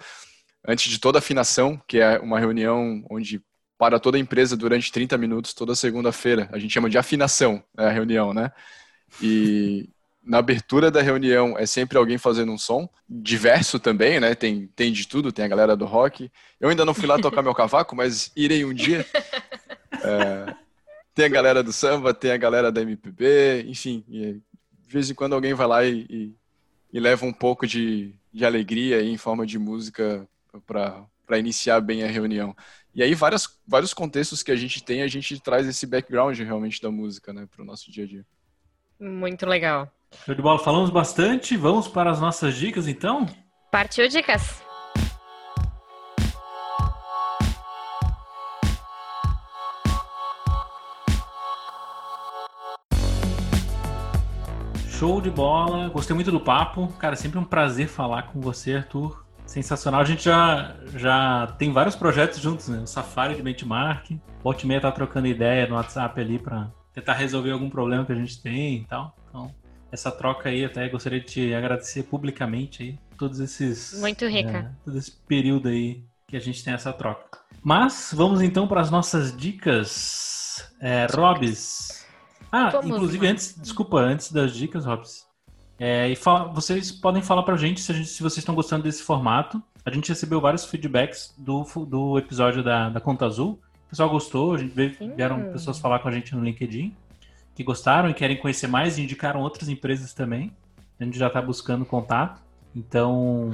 Antes 0.66 0.90
de 0.90 1.00
toda 1.00 1.20
afinação, 1.20 1.82
que 1.88 2.00
é 2.00 2.20
uma 2.20 2.40
reunião 2.40 3.06
onde 3.10 3.42
para 3.78 4.00
toda 4.00 4.18
a 4.18 4.20
empresa 4.20 4.56
durante 4.56 4.92
30 4.92 5.18
minutos 5.18 5.54
toda 5.54 5.76
segunda-feira. 5.76 6.48
A 6.54 6.60
gente 6.60 6.74
chama 6.74 6.90
de 6.90 6.98
afinação 6.98 7.62
né, 7.76 7.88
a 7.88 7.90
reunião, 7.90 8.34
né? 8.34 8.52
E 9.22 9.90
na 10.24 10.38
abertura 10.38 10.90
da 10.90 11.02
reunião 11.02 11.58
é 11.58 11.66
sempre 11.66 11.98
alguém 11.98 12.18
fazendo 12.18 12.52
um 12.52 12.58
som, 12.58 12.88
diverso 13.10 13.80
também, 13.80 14.20
né? 14.22 14.36
Tem, 14.36 14.68
tem 14.74 14.94
de 14.94 15.06
tudo, 15.06 15.34
tem 15.34 15.44
a 15.44 15.50
galera 15.50 15.76
do 15.76 15.86
rock. 15.86 16.32
Eu 16.62 16.70
ainda 16.70 16.86
não 16.86 16.94
fui 16.94 17.06
lá 17.06 17.20
tocar 17.20 17.42
meu 17.42 17.54
cavaco, 17.54 17.96
mas 17.96 18.32
irei 18.36 18.64
um 18.64 18.74
dia. 18.74 19.06
É, 20.02 20.56
tem 21.14 21.26
a 21.26 21.30
galera 21.30 21.62
do 21.62 21.72
samba, 21.72 22.14
tem 22.14 22.32
a 22.32 22.38
galera 22.38 22.72
da 22.72 22.82
MPB, 22.82 23.66
enfim. 23.68 24.04
de 24.08 24.42
vez 24.88 25.10
em 25.10 25.14
quando 25.14 25.34
alguém 25.34 25.54
vai 25.54 25.68
lá 25.68 25.86
e, 25.86 26.06
e, 26.10 26.36
e 26.92 27.00
leva 27.00 27.26
um 27.26 27.34
pouco 27.34 27.68
de, 27.68 28.16
de 28.34 28.46
alegria 28.46 29.02
em 29.04 29.18
forma 29.18 29.46
de 29.46 29.60
música 29.60 30.28
para 30.66 31.40
iniciar 31.40 31.82
bem 31.82 32.04
a 32.04 32.08
reunião. 32.08 32.56
E 32.94 33.02
aí, 33.02 33.16
várias, 33.16 33.60
vários 33.68 33.94
contextos 33.94 34.44
que 34.44 34.52
a 34.52 34.56
gente 34.56 34.84
tem, 34.84 35.02
a 35.02 35.08
gente 35.08 35.40
traz 35.40 35.68
esse 35.68 35.88
background 35.88 36.38
realmente 36.40 36.82
da 36.82 36.92
música, 36.92 37.34
né, 37.34 37.48
para 37.50 37.64
o 37.64 37.66
nosso 37.66 37.92
dia 37.92 38.04
a 38.04 38.08
dia. 38.08 38.26
Muito 39.00 39.46
legal. 39.46 39.92
Show 40.26 40.36
de 40.36 40.42
bola, 40.42 40.60
falamos 40.60 40.90
bastante. 40.90 41.58
Vamos 41.58 41.88
para 41.88 42.12
as 42.12 42.22
nossas 42.22 42.56
dicas 42.56 42.88
então? 42.88 43.26
Partiu 43.72 44.08
dicas. 44.08 44.62
Show 54.88 55.20
de 55.20 55.30
bola, 55.30 55.90
gostei 55.90 56.16
muito 56.16 56.32
do 56.32 56.40
papo. 56.40 56.88
Cara, 57.00 57.16
sempre 57.16 57.38
um 57.38 57.44
prazer 57.44 57.88
falar 57.90 58.24
com 58.24 58.40
você, 58.40 58.76
Arthur. 58.76 59.23
Sensacional. 59.54 60.02
A 60.02 60.04
gente 60.04 60.24
já, 60.24 60.76
já 60.96 61.46
tem 61.60 61.72
vários 61.72 61.96
projetos 61.96 62.40
juntos, 62.40 62.70
né? 62.70 62.80
O 62.80 62.88
Safari 62.88 63.36
de 63.36 63.44
Benchmark. 63.44 64.20
Volte 64.44 64.66
meia 64.66 64.82
tá 64.82 64.92
trocando 64.92 65.28
ideia 65.28 65.68
no 65.68 65.76
WhatsApp 65.76 66.20
ali 66.20 66.40
para 66.40 66.72
tentar 66.92 67.14
resolver 67.14 67.52
algum 67.52 67.70
problema 67.70 68.04
que 68.04 68.12
a 68.12 68.16
gente 68.16 68.42
tem 68.42 68.78
e 68.78 68.86
tal. 68.86 69.16
Então, 69.30 69.54
essa 69.92 70.12
troca 70.12 70.50
aí, 70.50 70.66
até 70.66 70.90
gostaria 70.90 71.20
de 71.20 71.28
te 71.28 71.54
agradecer 71.54 72.02
publicamente 72.02 72.82
aí, 72.82 73.00
todos 73.16 73.40
esses. 73.40 74.00
Muito 74.02 74.26
rica. 74.26 74.58
É, 74.58 74.84
todo 74.84 74.98
esse 74.98 75.12
período 75.12 75.70
aí 75.70 76.04
que 76.28 76.36
a 76.36 76.40
gente 76.40 76.64
tem 76.64 76.74
essa 76.74 76.92
troca. 76.92 77.38
Mas 77.62 78.12
vamos 78.12 78.42
então 78.42 78.68
para 78.68 78.82
as 78.82 78.90
nossas 78.90 79.38
dicas. 79.38 80.68
É, 80.82 81.06
Robs. 81.14 82.04
Ah, 82.52 82.72
Vamos 82.72 82.88
inclusive, 82.88 83.28
antes, 83.28 83.56
desculpa, 83.62 84.00
antes 84.00 84.32
das 84.32 84.52
dicas, 84.52 84.86
Robs. 84.86 85.28
É, 85.80 86.08
e 86.10 86.16
fala, 86.16 86.46
vocês 86.46 86.92
podem 86.92 87.22
falar 87.22 87.44
pra 87.44 87.58
gente 87.58 87.82
se, 87.82 87.94
gente 87.94 88.08
se, 88.08 88.22
vocês 88.22 88.40
estão 88.40 88.56
gostando 88.56 88.84
desse 88.84 89.04
formato. 89.04 89.62
A 89.86 89.92
gente 89.92 90.10
recebeu 90.10 90.40
vários 90.40 90.66
feedbacks 90.66 91.34
do, 91.38 91.64
do 91.86 92.18
episódio 92.18 92.64
da, 92.64 92.90
da 92.90 93.02
Conta 93.02 93.26
Azul. 93.26 93.60
O 93.88 93.90
pessoal 93.90 94.10
gostou, 94.10 94.54
a 94.54 94.58
gente 94.58 94.74
veio, 94.74 94.96
vieram 95.16 95.52
pessoas 95.52 95.80
falar 95.80 96.00
com 96.00 96.08
a 96.08 96.12
gente 96.12 96.36
no 96.36 96.44
LinkedIn 96.44 96.96
que 97.56 97.64
gostaram 97.64 98.10
e 98.10 98.14
querem 98.14 98.38
conhecer 98.38 98.68
mais 98.68 98.98
e 98.98 99.04
indicaram 99.04 99.42
outras 99.42 99.70
empresas 99.70 100.14
também. 100.14 100.52
A 101.00 101.04
gente 101.04 101.18
já 101.18 101.28
está 101.28 101.42
buscando 101.42 101.86
contato. 101.86 102.42
Então, 102.76 103.54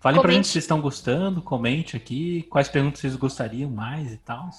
falem 0.00 0.20
pra 0.20 0.32
gente 0.32 0.46
se 0.46 0.52
vocês 0.52 0.64
estão 0.64 0.80
gostando, 0.80 1.40
comente 1.40 1.96
aqui, 1.96 2.42
quais 2.50 2.68
perguntas 2.68 3.00
vocês 3.00 3.16
gostariam 3.16 3.70
mais 3.70 4.12
e 4.12 4.18
tal. 4.18 4.50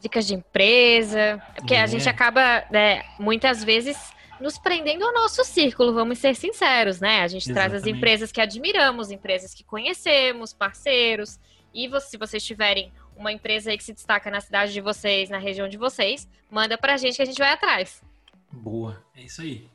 Dicas 0.00 0.26
de 0.26 0.34
empresa, 0.34 1.42
porque 1.54 1.74
é. 1.74 1.82
a 1.82 1.86
gente 1.86 2.06
acaba, 2.08 2.64
né, 2.70 3.02
muitas 3.18 3.64
vezes 3.64 3.96
nos 4.44 4.58
prendendo 4.58 5.06
ao 5.06 5.14
nosso 5.14 5.42
círculo, 5.42 5.94
vamos 5.94 6.18
ser 6.18 6.36
sinceros, 6.36 7.00
né? 7.00 7.22
A 7.22 7.28
gente 7.28 7.48
Exatamente. 7.48 7.70
traz 7.70 7.82
as 7.82 7.88
empresas 7.88 8.30
que 8.30 8.42
admiramos, 8.42 9.10
empresas 9.10 9.54
que 9.54 9.64
conhecemos, 9.64 10.52
parceiros. 10.52 11.40
E 11.72 11.88
se 12.02 12.18
vocês 12.18 12.44
tiverem 12.44 12.92
uma 13.16 13.32
empresa 13.32 13.70
aí 13.70 13.78
que 13.78 13.82
se 13.82 13.94
destaca 13.94 14.30
na 14.30 14.42
cidade 14.42 14.74
de 14.74 14.82
vocês, 14.82 15.30
na 15.30 15.38
região 15.38 15.66
de 15.66 15.78
vocês, 15.78 16.28
manda 16.50 16.76
pra 16.76 16.98
gente 16.98 17.16
que 17.16 17.22
a 17.22 17.24
gente 17.24 17.38
vai 17.38 17.52
atrás. 17.52 18.02
Boa, 18.52 19.02
é 19.16 19.22
isso 19.22 19.40
aí. 19.40 19.66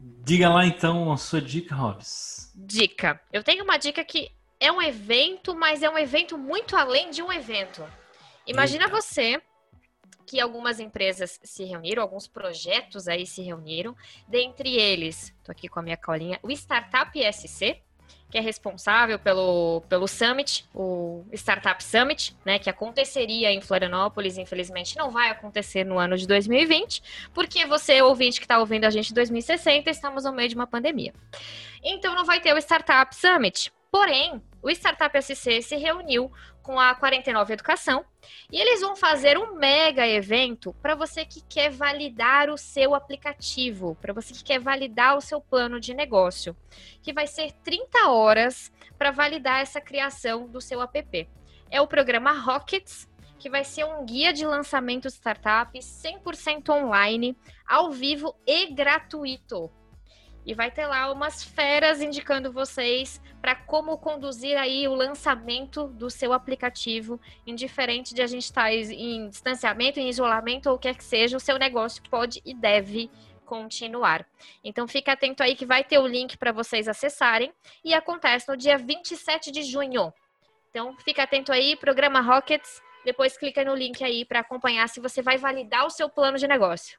Diga 0.00 0.48
lá 0.48 0.64
então 0.64 1.12
a 1.12 1.16
sua 1.16 1.40
dica, 1.40 1.74
Robs. 1.74 2.52
Dica. 2.54 3.20
Eu 3.32 3.42
tenho 3.42 3.64
uma 3.64 3.76
dica 3.76 4.04
que 4.04 4.30
é 4.60 4.70
um 4.70 4.80
evento, 4.80 5.52
mas 5.52 5.82
é 5.82 5.90
um 5.90 5.98
evento 5.98 6.38
muito 6.38 6.76
além 6.76 7.10
de 7.10 7.24
um 7.24 7.32
evento. 7.32 7.84
Imagina 8.46 8.84
Eita. 8.84 8.96
você 8.96 9.42
que 10.30 10.38
algumas 10.38 10.78
empresas 10.78 11.40
se 11.42 11.64
reuniram, 11.64 12.00
alguns 12.00 12.28
projetos 12.28 13.08
aí 13.08 13.26
se 13.26 13.42
reuniram, 13.42 13.96
dentre 14.28 14.76
eles, 14.76 15.34
tô 15.42 15.50
aqui 15.50 15.68
com 15.68 15.80
a 15.80 15.82
minha 15.82 15.96
colinha, 15.96 16.38
o 16.40 16.52
Startup 16.52 17.10
SC, 17.32 17.82
que 18.30 18.38
é 18.38 18.40
responsável 18.40 19.18
pelo, 19.18 19.82
pelo 19.88 20.06
Summit, 20.06 20.68
o 20.72 21.24
Startup 21.32 21.82
Summit, 21.82 22.36
né, 22.44 22.60
que 22.60 22.70
aconteceria 22.70 23.50
em 23.50 23.60
Florianópolis, 23.60 24.38
infelizmente 24.38 24.96
não 24.96 25.10
vai 25.10 25.30
acontecer 25.30 25.82
no 25.82 25.98
ano 25.98 26.16
de 26.16 26.28
2020, 26.28 27.02
porque 27.34 27.66
você, 27.66 28.00
ouvinte 28.00 28.38
que 28.38 28.44
está 28.44 28.60
ouvindo 28.60 28.84
a 28.84 28.90
gente 28.90 29.10
em 29.10 29.14
2060, 29.14 29.90
estamos 29.90 30.22
no 30.22 30.32
meio 30.32 30.48
de 30.48 30.54
uma 30.54 30.66
pandemia. 30.66 31.12
Então 31.82 32.14
não 32.14 32.24
vai 32.24 32.40
ter 32.40 32.54
o 32.54 32.58
Startup 32.58 33.12
Summit. 33.16 33.72
Porém, 33.90 34.40
o 34.62 34.70
Startup 34.70 35.20
SC 35.20 35.60
se 35.60 35.74
reuniu 35.74 36.30
com 36.70 36.78
a 36.78 36.94
49 36.94 37.52
Educação 37.52 38.04
e 38.48 38.56
eles 38.56 38.80
vão 38.80 38.94
fazer 38.94 39.36
um 39.36 39.56
mega 39.56 40.06
evento 40.06 40.72
para 40.80 40.94
você 40.94 41.24
que 41.24 41.40
quer 41.40 41.68
validar 41.68 42.48
o 42.48 42.56
seu 42.56 42.94
aplicativo, 42.94 43.96
para 44.00 44.12
você 44.12 44.32
que 44.32 44.44
quer 44.44 44.60
validar 44.60 45.16
o 45.16 45.20
seu 45.20 45.40
plano 45.40 45.80
de 45.80 45.92
negócio, 45.92 46.56
que 47.02 47.12
vai 47.12 47.26
ser 47.26 47.50
30 47.64 48.08
horas 48.08 48.72
para 48.96 49.10
validar 49.10 49.60
essa 49.60 49.80
criação 49.80 50.46
do 50.46 50.60
seu 50.60 50.80
app. 50.80 51.28
É 51.68 51.80
o 51.80 51.88
programa 51.88 52.30
Rockets, 52.30 53.08
que 53.36 53.50
vai 53.50 53.64
ser 53.64 53.84
um 53.84 54.06
guia 54.06 54.32
de 54.32 54.46
lançamento 54.46 55.08
startup 55.08 55.76
100% 55.76 56.68
online, 56.68 57.36
ao 57.66 57.90
vivo 57.90 58.32
e 58.46 58.72
gratuito. 58.72 59.68
E 60.44 60.54
vai 60.54 60.70
ter 60.70 60.86
lá 60.86 61.12
umas 61.12 61.42
feras 61.42 62.00
indicando 62.00 62.52
vocês 62.52 63.20
para 63.40 63.54
como 63.54 63.98
conduzir 63.98 64.56
aí 64.56 64.88
o 64.88 64.94
lançamento 64.94 65.86
do 65.88 66.10
seu 66.10 66.32
aplicativo, 66.32 67.20
indiferente 67.46 68.14
de 68.14 68.22
a 68.22 68.26
gente 68.26 68.44
estar 68.44 68.64
tá 68.64 68.72
em 68.72 69.28
distanciamento, 69.28 70.00
em 70.00 70.08
isolamento 70.08 70.68
ou 70.68 70.76
o 70.76 70.78
que 70.78 70.88
quer 70.88 70.96
que 70.96 71.04
seja, 71.04 71.36
o 71.36 71.40
seu 71.40 71.58
negócio 71.58 72.02
pode 72.10 72.40
e 72.44 72.54
deve 72.54 73.10
continuar. 73.44 74.24
Então 74.62 74.86
fica 74.86 75.12
atento 75.12 75.42
aí 75.42 75.56
que 75.56 75.66
vai 75.66 75.82
ter 75.82 75.98
o 75.98 76.06
link 76.06 76.38
para 76.38 76.52
vocês 76.52 76.86
acessarem 76.86 77.52
e 77.84 77.92
acontece 77.92 78.48
no 78.48 78.56
dia 78.56 78.78
27 78.78 79.50
de 79.50 79.62
junho. 79.62 80.12
Então 80.70 80.96
fica 80.98 81.24
atento 81.24 81.52
aí, 81.52 81.74
programa 81.74 82.20
Rockets, 82.20 82.80
depois 83.04 83.36
clica 83.36 83.64
no 83.64 83.74
link 83.74 84.04
aí 84.04 84.24
para 84.24 84.40
acompanhar 84.40 84.88
se 84.88 85.00
você 85.00 85.20
vai 85.20 85.36
validar 85.36 85.84
o 85.84 85.90
seu 85.90 86.08
plano 86.08 86.38
de 86.38 86.46
negócio. 86.46 86.98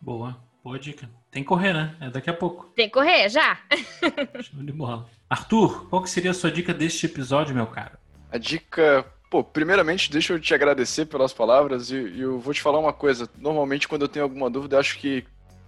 Boa. 0.00 0.49
Boa 0.62 0.78
dica. 0.78 1.08
Tem 1.30 1.42
que 1.42 1.48
correr, 1.48 1.72
né? 1.72 1.94
É 2.00 2.10
daqui 2.10 2.28
a 2.28 2.34
pouco. 2.34 2.70
Tem 2.74 2.86
que 2.86 2.92
correr, 2.92 3.28
já. 3.30 3.58
Show 4.42 4.62
de 4.62 4.72
bola. 4.72 5.08
Arthur, 5.28 5.88
qual 5.88 6.02
que 6.02 6.10
seria 6.10 6.32
a 6.32 6.34
sua 6.34 6.50
dica 6.50 6.74
deste 6.74 7.06
episódio, 7.06 7.54
meu 7.54 7.66
cara? 7.66 7.98
A 8.30 8.36
dica. 8.36 9.06
Pô, 9.30 9.42
primeiramente, 9.42 10.10
deixa 10.10 10.32
eu 10.32 10.40
te 10.40 10.52
agradecer 10.52 11.06
pelas 11.06 11.32
palavras 11.32 11.90
e, 11.90 11.96
e 11.96 12.20
eu 12.20 12.38
vou 12.38 12.52
te 12.52 12.60
falar 12.60 12.78
uma 12.78 12.92
coisa. 12.92 13.30
Normalmente, 13.38 13.88
quando 13.88 14.02
eu 14.02 14.08
tenho 14.08 14.24
alguma 14.24 14.50
dúvida, 14.50 14.76
eu 14.76 14.80
acho 14.80 14.98
que 14.98 15.24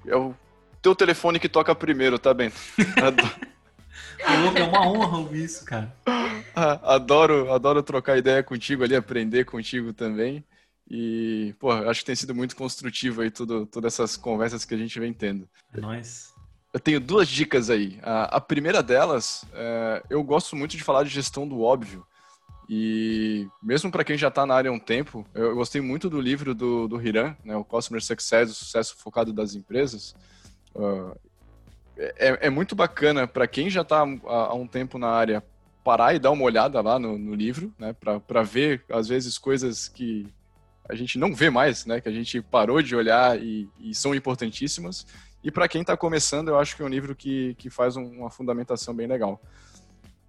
é 0.07 0.17
o 0.17 0.35
teu 0.83 0.95
telefone 0.95 1.39
que 1.39 1.49
toca 1.49 1.75
primeiro, 1.75 2.19
tá, 2.19 2.35
bem? 2.35 2.53
é 4.57 4.63
uma 4.65 4.87
honra 4.89 5.19
ouvir 5.19 5.45
isso, 5.45 5.65
cara. 5.65 5.95
Adoro, 6.55 7.53
adoro 7.53 7.83
trocar 7.83 8.19
ideia 8.19 8.43
contigo 8.43 8.83
ali, 8.83 8.97
aprender 8.97 9.45
contigo 9.45 9.93
também. 9.93 10.45
E, 10.95 11.55
pô, 11.59 11.73
acho 11.73 12.01
que 12.01 12.07
tem 12.07 12.15
sido 12.15 12.35
muito 12.35 12.55
construtivo 12.55 13.23
aí 13.23 13.31
tudo, 13.31 13.65
todas 13.65 13.95
essas 13.95 14.15
conversas 14.15 14.67
que 14.67 14.75
a 14.75 14.77
gente 14.77 15.01
vem 15.01 15.11
tendo. 15.11 15.49
É 15.73 15.81
nóis. 15.81 16.35
Eu 16.71 16.79
tenho 16.79 17.01
duas 17.01 17.29
dicas 17.29 17.71
aí. 17.71 17.99
A, 18.03 18.37
a 18.37 18.41
primeira 18.41 18.83
delas, 18.83 19.43
é, 19.55 20.03
eu 20.11 20.23
gosto 20.23 20.55
muito 20.55 20.77
de 20.77 20.85
falar 20.85 21.05
de 21.05 21.09
gestão 21.09 21.49
do 21.49 21.63
óbvio. 21.63 22.07
E 22.69 23.49
mesmo 23.63 23.91
para 23.91 24.05
quem 24.05 24.19
já 24.19 24.29
está 24.29 24.45
na 24.45 24.55
área 24.55 24.71
há 24.71 24.75
um 24.75 24.79
tempo, 24.79 25.27
eu 25.35 25.55
gostei 25.55 25.81
muito 25.81 26.11
do 26.11 26.21
livro 26.21 26.55
do, 26.55 26.87
do 26.87 27.01
Hiram, 27.01 27.35
né, 27.43 27.57
o 27.57 27.65
Customer 27.65 28.03
Success, 28.05 28.51
o 28.51 28.55
sucesso 28.55 28.95
focado 28.99 29.33
das 29.33 29.55
empresas. 29.55 30.15
Uh, 30.75 31.19
é, 31.97 32.47
é, 32.47 32.51
muito 32.51 32.75
bacana 32.75 33.27
para 33.27 33.47
quem 33.47 33.71
já 33.71 33.81
está 33.81 34.03
há, 34.03 34.31
há, 34.31 34.55
um 34.55 34.67
tempo 34.67 34.99
na 34.99 35.09
área 35.09 35.43
parar 35.83 36.15
e 36.15 36.19
dar 36.19 36.31
uma 36.33 36.45
olhada 36.45 36.83
lá 36.83 36.99
no, 36.99 37.17
no 37.17 37.35
livro, 37.35 37.75
né, 37.79 37.95
para 37.95 38.43
ver 38.43 38.85
às 38.91 39.09
vezes 39.09 39.39
coisas 39.39 39.89
que 39.89 40.27
a 40.89 40.95
gente 40.95 41.19
não 41.19 41.35
vê 41.35 41.51
mais, 41.51 41.87
né? 41.87 42.01
Que 42.01 42.09
a 42.09 42.13
gente 42.13 42.41
parou 42.43 42.83
de 42.83 42.95
olhar 42.95 43.41
e, 43.41 43.69
e 43.79 43.95
são 43.95 44.15
importantíssimas. 44.15 45.07
E 45.43 45.51
para 45.51 45.69
quem 45.69 45.81
está 45.81 45.97
começando, 45.97 46.49
eu 46.49 46.59
acho 46.59 46.77
que 46.77 46.83
é 46.83 46.85
um 46.85 46.89
livro 46.89 47.15
que, 47.15 47.55
que 47.55 47.69
faz 47.69 47.97
um, 47.97 48.05
uma 48.05 48.31
fundamentação 48.31 48.95
bem 48.95 49.07
legal. 49.07 49.41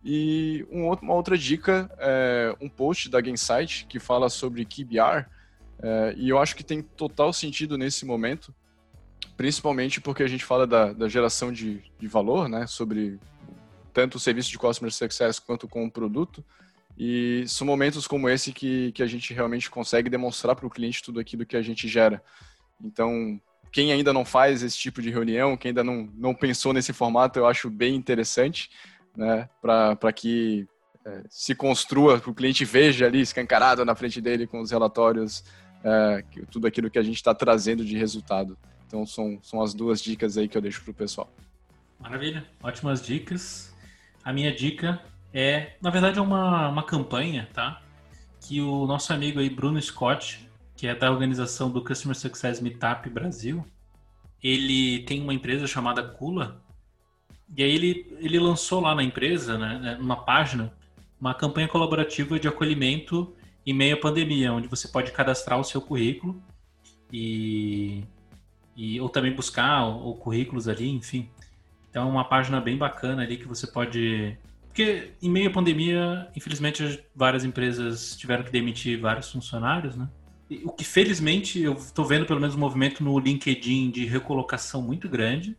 E 0.03 0.65
um 0.69 0.85
outro, 0.87 1.05
uma 1.05 1.13
outra 1.13 1.37
dica 1.37 1.89
é 1.97 2.55
um 2.59 2.67
post 2.67 3.09
da 3.09 3.21
Gainsight 3.21 3.85
que 3.87 3.99
fala 3.99 4.29
sobre 4.29 4.65
KBR, 4.65 5.25
é, 5.81 6.13
e 6.17 6.29
eu 6.29 6.39
acho 6.39 6.55
que 6.55 6.63
tem 6.63 6.81
total 6.81 7.33
sentido 7.33 7.77
nesse 7.77 8.05
momento, 8.05 8.53
principalmente 9.35 9.99
porque 9.99 10.23
a 10.23 10.27
gente 10.27 10.43
fala 10.43 10.65
da, 10.67 10.93
da 10.93 11.09
geração 11.09 11.51
de, 11.51 11.83
de 11.99 12.07
valor, 12.07 12.47
né? 12.47 12.67
Sobre 12.67 13.19
tanto 13.93 14.15
o 14.15 14.19
serviço 14.19 14.49
de 14.49 14.57
Customer 14.57 14.91
Success 14.91 15.39
quanto 15.39 15.67
com 15.67 15.85
o 15.85 15.91
produto. 15.91 16.43
E 16.97 17.43
são 17.47 17.65
momentos 17.65 18.08
como 18.08 18.29
esse 18.29 18.53
que, 18.53 18.91
que 18.91 19.01
a 19.01 19.08
gente 19.08 19.34
realmente 19.34 19.69
consegue 19.69 20.10
demonstrar 20.10 20.56
para 20.56 20.67
o 20.67 20.69
cliente 20.69 21.01
tudo 21.01 21.19
aquilo 21.19 21.45
que 21.45 21.58
a 21.58 21.62
gente 21.62 21.88
gera. 21.88 22.23
Então, 22.82 23.39
quem 23.71 23.91
ainda 23.91 24.13
não 24.13 24.23
faz 24.23 24.62
esse 24.62 24.77
tipo 24.77 25.01
de 25.01 25.10
reunião, 25.10 25.58
quem 25.58 25.69
ainda 25.69 25.84
não, 25.84 26.08
não 26.13 26.36
pensou 26.36 26.71
nesse 26.71 26.93
formato, 26.93 27.39
eu 27.39 27.47
acho 27.47 27.69
bem 27.69 27.95
interessante, 27.95 28.69
né, 29.17 29.49
para 29.62 30.13
que 30.13 30.67
é, 31.06 31.23
se 31.29 31.56
construa, 31.56 32.21
que 32.21 32.29
o 32.29 32.34
cliente 32.34 32.63
veja 32.63 33.08
ali 33.08 33.21
escancarado 33.21 33.84
na 33.84 33.95
frente 33.95 34.21
dele 34.21 34.45
com 34.45 34.62
os 34.62 34.69
relatórios, 34.69 35.43
é, 35.84 36.23
tudo 36.51 36.67
aquilo 36.67 36.89
que 36.89 36.99
a 36.99 37.03
gente 37.03 37.15
está 37.15 37.34
trazendo 37.34 37.84
de 37.84 37.97
resultado. 37.97 38.58
Então, 38.86 39.06
são, 39.08 39.39
são 39.41 39.62
as 39.62 39.73
duas 39.73 39.99
dicas 40.01 40.38
aí 40.38 40.47
que 40.47 40.56
eu 40.56 40.62
deixo 40.62 40.84
para 40.84 40.91
o 40.91 40.93
pessoal. 40.93 41.34
Maravilha, 41.99 42.45
ótimas 42.62 43.03
dicas. 43.03 43.73
A 44.23 44.32
minha 44.32 44.53
dica 44.53 45.01
é, 45.33 45.75
na 45.81 45.89
verdade, 45.89 46.19
é 46.19 46.21
uma, 46.21 46.69
uma 46.69 46.83
campanha, 46.83 47.49
tá? 47.51 47.81
Que 48.39 48.61
o 48.61 48.85
nosso 48.85 49.11
amigo 49.11 49.39
aí, 49.39 49.49
Bruno 49.49 49.81
Scott, 49.81 50.47
que 50.75 50.85
é 50.87 50.93
da 50.93 51.11
organização 51.11 51.71
do 51.71 51.83
Customer 51.83 52.15
Success 52.15 52.61
Meetup 52.61 53.09
Brasil, 53.09 53.65
ele 54.43 55.03
tem 55.03 55.21
uma 55.21 55.33
empresa 55.33 55.65
chamada 55.65 56.03
Kula, 56.03 56.61
E 57.55 57.63
aí 57.63 57.71
ele, 57.71 58.17
ele 58.19 58.39
lançou 58.39 58.81
lá 58.81 58.93
na 58.93 59.03
empresa, 59.03 59.57
né, 59.57 59.79
né, 59.79 59.95
numa 59.95 60.17
página, 60.17 60.73
uma 61.19 61.33
campanha 61.33 61.67
colaborativa 61.67 62.39
de 62.39 62.47
acolhimento 62.47 63.33
em 63.65 63.73
meio 63.73 63.95
à 63.95 63.99
pandemia, 63.99 64.51
onde 64.51 64.67
você 64.67 64.87
pode 64.87 65.11
cadastrar 65.11 65.59
o 65.59 65.63
seu 65.63 65.81
currículo 65.81 66.43
e, 67.11 68.03
e 68.75 68.99
ou 68.99 69.07
também 69.07 69.33
buscar 69.33 69.85
o, 69.85 70.15
currículos 70.15 70.67
ali, 70.67 70.89
enfim. 70.89 71.29
Então 71.89 72.07
é 72.07 72.11
uma 72.11 72.25
página 72.25 72.59
bem 72.59 72.77
bacana 72.77 73.23
ali 73.23 73.37
que 73.37 73.47
você 73.47 73.65
pode 73.65 74.37
porque 74.73 75.12
em 75.21 75.29
meio 75.29 75.49
à 75.49 75.53
pandemia, 75.53 76.27
infelizmente, 76.36 76.99
várias 77.15 77.45
empresas 77.45 78.17
tiveram 78.17 78.43
que 78.43 78.51
demitir 78.51 78.99
vários 78.99 79.31
funcionários, 79.31 79.95
né? 79.95 80.09
o 80.65 80.71
que 80.71 80.83
felizmente 80.83 81.62
eu 81.62 81.73
estou 81.73 82.03
vendo 82.03 82.25
pelo 82.25 82.39
menos 82.39 82.55
um 82.55 82.59
movimento 82.59 83.03
no 83.03 83.17
LinkedIn 83.19 83.91
de 83.91 84.05
recolocação 84.05 84.81
muito 84.81 85.07
grande. 85.07 85.55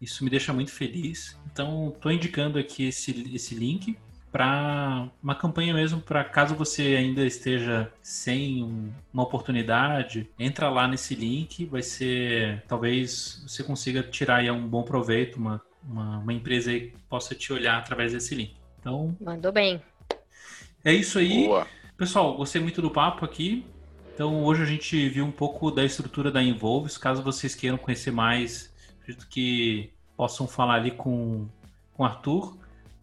Isso 0.00 0.24
me 0.24 0.30
deixa 0.30 0.52
muito 0.52 0.72
feliz. 0.72 1.38
Então, 1.50 1.92
estou 1.94 2.10
indicando 2.10 2.58
aqui 2.58 2.88
esse, 2.88 3.32
esse 3.32 3.54
link 3.54 3.96
para 4.30 5.08
uma 5.22 5.36
campanha 5.36 5.72
mesmo 5.72 6.00
para 6.00 6.24
caso 6.24 6.54
você 6.54 6.96
ainda 6.96 7.24
esteja 7.24 7.90
sem 8.02 8.62
um, 8.62 8.90
uma 9.12 9.22
oportunidade, 9.22 10.28
entra 10.38 10.68
lá 10.68 10.86
nesse 10.86 11.14
link, 11.14 11.64
vai 11.64 11.82
ser 11.82 12.62
talvez 12.68 13.42
você 13.46 13.62
consiga 13.62 14.02
tirar 14.02 14.36
aí 14.36 14.50
um 14.50 14.68
bom 14.68 14.82
proveito, 14.82 15.36
uma, 15.36 15.62
uma, 15.88 16.18
uma 16.18 16.32
empresa 16.32 16.70
aí 16.70 16.92
possa 17.08 17.34
te 17.34 17.52
olhar 17.52 17.78
através 17.78 18.12
desse 18.12 18.34
link. 18.34 18.54
Então, 18.78 19.16
mandou 19.20 19.50
bem. 19.50 19.82
É 20.84 20.92
isso 20.92 21.18
aí. 21.18 21.46
Boa. 21.46 21.66
Pessoal, 21.96 22.36
gostei 22.36 22.60
muito 22.60 22.80
do 22.80 22.90
papo 22.90 23.24
aqui. 23.24 23.64
Então, 24.14 24.44
hoje 24.44 24.62
a 24.62 24.66
gente 24.66 25.08
viu 25.08 25.24
um 25.24 25.30
pouco 25.30 25.70
da 25.70 25.84
estrutura 25.84 26.30
da 26.30 26.42
Involves. 26.42 26.98
Caso 26.98 27.22
vocês 27.22 27.54
queiram 27.54 27.78
conhecer 27.78 28.10
mais, 28.10 28.72
acredito 29.00 29.26
que 29.28 29.90
possam 30.16 30.46
falar 30.46 30.74
ali 30.74 30.90
com 30.90 31.48
o 31.96 32.04
Arthur. 32.04 32.56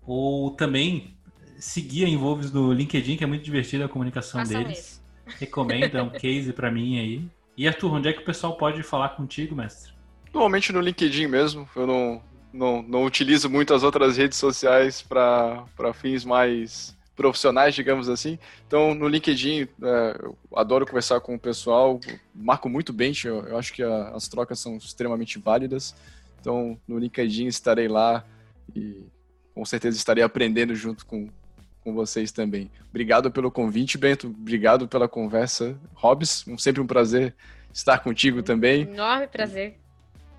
Ou 0.06 0.52
também 0.52 1.16
seguir 1.58 2.06
a 2.06 2.10
Involves 2.10 2.52
no 2.52 2.72
LinkedIn, 2.72 3.18
que 3.18 3.24
é 3.24 3.28
muito 3.28 3.44
divertida 3.44 3.86
a 3.86 3.90
comunicação 3.90 4.42
Façam 4.42 4.64
deles. 4.64 4.80
Isso. 4.80 5.06
Recomenda 5.40 6.04
um 6.04 6.10
case 6.10 6.54
para 6.54 6.70
mim 6.70 7.00
aí. 7.00 7.28
E 7.58 7.68
Arthur, 7.68 7.94
onde 7.94 8.10
é 8.10 8.14
que 8.14 8.20
o 8.20 8.26
pessoal 8.26 8.58
pode 8.58 8.84
falar 8.84 9.10
contigo, 9.10 9.56
mestre? 9.56 9.94
Normalmente 10.34 10.74
no 10.74 10.82
LinkedIn 10.82 11.28
mesmo. 11.28 11.68
Eu 11.76 11.88
não, 11.88 12.22
não, 12.56 12.82
não 12.82 13.04
utilizo 13.04 13.50
muito 13.50 13.74
as 13.74 13.84
outras 13.84 14.18
redes 14.18 14.38
sociais 14.38 15.02
para 15.02 15.66
fins 15.94 16.24
mais 16.24 16.96
profissionais, 17.16 17.76
digamos 17.76 18.10
assim. 18.10 18.38
Então, 18.68 18.94
no 18.94 19.08
LinkedIn, 19.08 19.68
é, 19.82 20.18
eu 20.22 20.38
adoro 20.56 20.86
conversar 20.86 21.20
com 21.20 21.36
o 21.36 21.40
pessoal, 21.40 22.00
marco 22.34 22.68
muito 22.68 22.92
bem, 22.92 23.14
eu, 23.24 23.46
eu 23.48 23.58
acho 23.58 23.74
que 23.74 23.84
a, 23.84 24.10
as 24.10 24.28
trocas 24.28 24.60
são 24.60 24.78
extremamente 24.78 25.40
válidas. 25.40 25.96
Então, 26.40 26.78
no 26.88 27.00
LinkedIn 27.00 27.48
estarei 27.48 27.88
lá 27.88 28.24
e 28.76 29.04
com 29.54 29.64
certeza 29.66 29.98
estarei 29.98 30.24
aprendendo 30.24 30.76
junto 30.76 31.06
com, 31.06 31.30
com 31.82 31.94
vocês 31.94 32.32
também. 32.32 32.70
Obrigado 32.90 33.32
pelo 33.32 33.50
convite, 33.50 33.98
Bento. 33.98 34.28
Obrigado 34.28 34.88
pela 34.88 35.08
conversa. 35.08 35.78
Hobbs, 35.94 36.46
sempre 36.58 36.82
um 36.82 36.88
prazer 36.88 37.34
estar 37.74 38.00
contigo 38.00 38.44
também. 38.44 38.82
Enorme 38.82 39.28
prazer. 39.28 39.85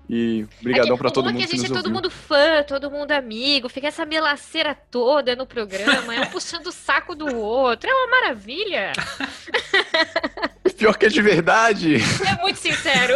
E 0.09 0.45
brigadão 0.61 0.95
é 0.95 0.97
para 0.97 1.11
todo 1.11 1.25
mundo 1.25 1.37
que, 1.37 1.43
a 1.43 1.47
gente 1.47 1.65
é 1.65 1.73
todo 1.73 1.91
mundo 1.91 2.09
fã, 2.09 2.63
todo 2.63 2.89
mundo 2.89 3.11
amigo, 3.11 3.67
fica 3.67 3.87
essa 3.87 4.05
melaceira 4.05 4.73
toda 4.73 5.35
no 5.35 5.45
programa, 5.45 6.15
é 6.15 6.21
um 6.21 6.27
puxando 6.27 6.67
o 6.67 6.71
saco 6.71 7.13
do 7.13 7.35
outro, 7.35 7.89
é 7.89 7.93
uma 7.93 8.21
maravilha. 8.21 8.93
Pior 10.77 10.95
que 10.97 11.07
é 11.07 11.09
de 11.09 11.21
verdade. 11.21 11.95
É 11.95 12.41
muito 12.41 12.57
sincero. 12.57 13.15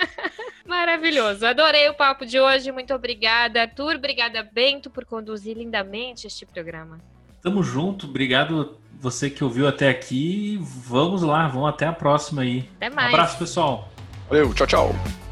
Maravilhoso. 0.66 1.46
Adorei 1.46 1.88
o 1.88 1.94
papo 1.94 2.24
de 2.24 2.40
hoje. 2.40 2.72
Muito 2.72 2.92
obrigada, 2.94 3.60
Arthur. 3.60 3.96
Obrigada, 3.96 4.42
Bento, 4.42 4.90
por 4.90 5.04
conduzir 5.04 5.56
lindamente 5.56 6.26
este 6.26 6.46
programa. 6.46 6.98
Tamo 7.42 7.62
junto. 7.62 8.06
Obrigado 8.06 8.76
você 8.98 9.30
que 9.30 9.44
ouviu 9.44 9.68
até 9.68 9.88
aqui. 9.88 10.58
Vamos 10.60 11.22
lá, 11.22 11.46
vamos 11.46 11.68
até 11.68 11.86
a 11.86 11.92
próxima 11.92 12.42
aí. 12.42 12.68
Até 12.76 12.90
mais. 12.90 13.12
Um 13.12 13.14
abraço, 13.14 13.38
pessoal. 13.38 13.88
Valeu, 14.28 14.52
tchau, 14.54 14.66
tchau. 14.66 15.25